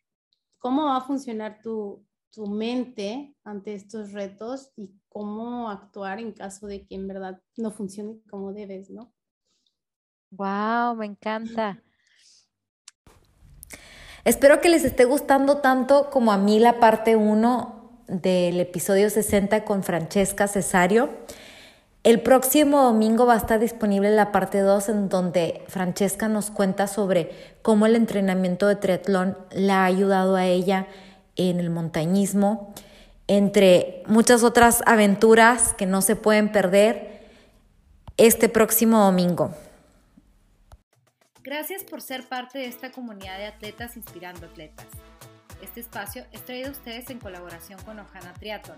cómo 0.59 0.85
va 0.85 0.97
a 0.97 1.01
funcionar 1.01 1.61
tu, 1.63 2.05
tu 2.29 2.45
mente 2.45 3.35
ante 3.43 3.73
estos 3.73 4.11
retos 4.11 4.71
y 4.75 4.93
cómo 5.09 5.71
actuar 5.71 6.19
en 6.19 6.31
caso 6.31 6.67
de 6.67 6.85
que 6.85 6.93
en 6.93 7.07
verdad 7.07 7.41
no 7.55 7.71
funcione 7.71 8.21
como 8.29 8.53
debes, 8.53 8.91
¿no? 8.91 9.11
Wow, 10.29 10.95
me 10.95 11.07
encanta. 11.07 11.81
Espero 14.25 14.61
que 14.61 14.69
les 14.69 14.85
esté 14.85 15.05
gustando 15.05 15.57
tanto 15.57 16.11
como 16.11 16.31
a 16.31 16.37
mí 16.37 16.59
la 16.59 16.79
parte 16.79 17.15
1 17.15 18.03
del 18.07 18.59
episodio 18.59 19.09
60 19.09 19.65
con 19.65 19.81
Francesca 19.81 20.47
Cesario. 20.47 21.09
El 22.07 22.21
próximo 22.21 22.83
domingo 22.83 23.25
va 23.25 23.33
a 23.33 23.37
estar 23.37 23.59
disponible 23.59 24.09
la 24.11 24.31
parte 24.31 24.59
2 24.61 24.87
en 24.87 25.09
donde 25.09 25.65
Francesca 25.67 26.29
nos 26.29 26.51
cuenta 26.51 26.87
sobre 26.87 27.57
cómo 27.61 27.85
el 27.85 27.97
entrenamiento 27.97 28.65
de 28.67 28.77
triatlón 28.77 29.37
la 29.51 29.81
ha 29.81 29.85
ayudado 29.87 30.37
a 30.37 30.45
ella 30.45 30.87
en 31.35 31.59
el 31.59 31.69
montañismo, 31.69 32.73
entre 33.27 34.03
muchas 34.05 34.43
otras 34.43 34.83
aventuras 34.85 35.73
que 35.73 35.85
no 35.85 36.01
se 36.01 36.15
pueden 36.15 36.49
perder 36.49 37.27
este 38.15 38.47
próximo 38.47 38.99
domingo. 39.03 39.53
Gracias 41.43 41.83
por 41.83 42.01
ser 42.01 42.23
parte 42.23 42.57
de 42.57 42.67
esta 42.67 42.89
comunidad 42.89 43.37
de 43.37 43.47
atletas 43.47 43.97
inspirando 43.97 44.45
atletas. 44.45 44.87
Este 45.61 45.81
espacio 45.81 46.23
es 46.31 46.45
traído 46.45 46.69
a 46.69 46.71
ustedes 46.71 47.09
en 47.09 47.19
colaboración 47.19 47.81
con 47.81 47.99
Ojana 47.99 48.33
Triathlon, 48.35 48.77